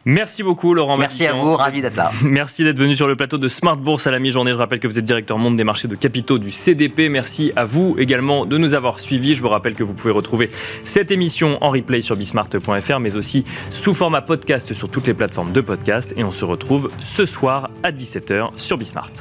Merci 0.04 0.42
beaucoup 0.42 0.74
Laurent. 0.74 0.96
Merci 0.96 1.26
à 1.26 1.32
vous, 1.32 1.56
ravi 1.56 1.80
d'être 1.80 1.96
là. 1.96 2.10
Merci 2.22 2.64
d'être 2.64 2.78
venu 2.78 2.96
sur 2.96 3.06
le 3.06 3.14
plateau 3.14 3.38
de 3.38 3.46
Smart 3.46 3.76
Bourse 3.76 4.06
à 4.08 4.10
la 4.10 4.18
mi-journée. 4.18 4.52
Je 4.52 4.58
rappelle 4.58 4.80
que 4.80 4.88
vous 4.88 4.98
êtes 4.98 5.04
directeur 5.04 5.38
monde 5.38 5.56
des 5.56 5.62
marchés 5.62 5.86
de 5.86 5.94
capitaux 5.94 6.38
du 6.38 6.50
CDP. 6.50 7.08
Merci 7.08 7.52
à 7.54 7.64
vous 7.64 7.94
également 7.98 8.44
de 8.44 8.58
nous 8.58 8.74
avoir 8.74 8.98
suivis. 8.98 9.36
Je 9.36 9.42
vous 9.42 9.48
rappelle 9.48 9.74
que 9.74 9.84
vous 9.84 9.94
pouvez 9.94 10.12
retrouver 10.12 10.50
cette 10.84 11.12
émission 11.12 11.56
en 11.60 11.70
replay 11.70 12.00
sur 12.00 12.16
bismart.fr 12.16 12.98
mais 12.98 13.16
aussi 13.16 13.44
sous 13.70 13.94
format 13.94 14.22
podcast 14.22 14.72
sur 14.72 14.88
toutes 14.88 15.06
les 15.06 15.14
plateformes 15.14 15.52
de 15.52 15.60
podcast 15.60 16.14
et 16.16 16.24
on 16.24 16.32
se 16.32 16.44
retrouve 16.44 16.90
ce 16.98 17.24
soir 17.24 17.70
à 17.84 17.92
17h 17.92 18.50
sur 18.58 18.78
Bismart. 18.78 19.12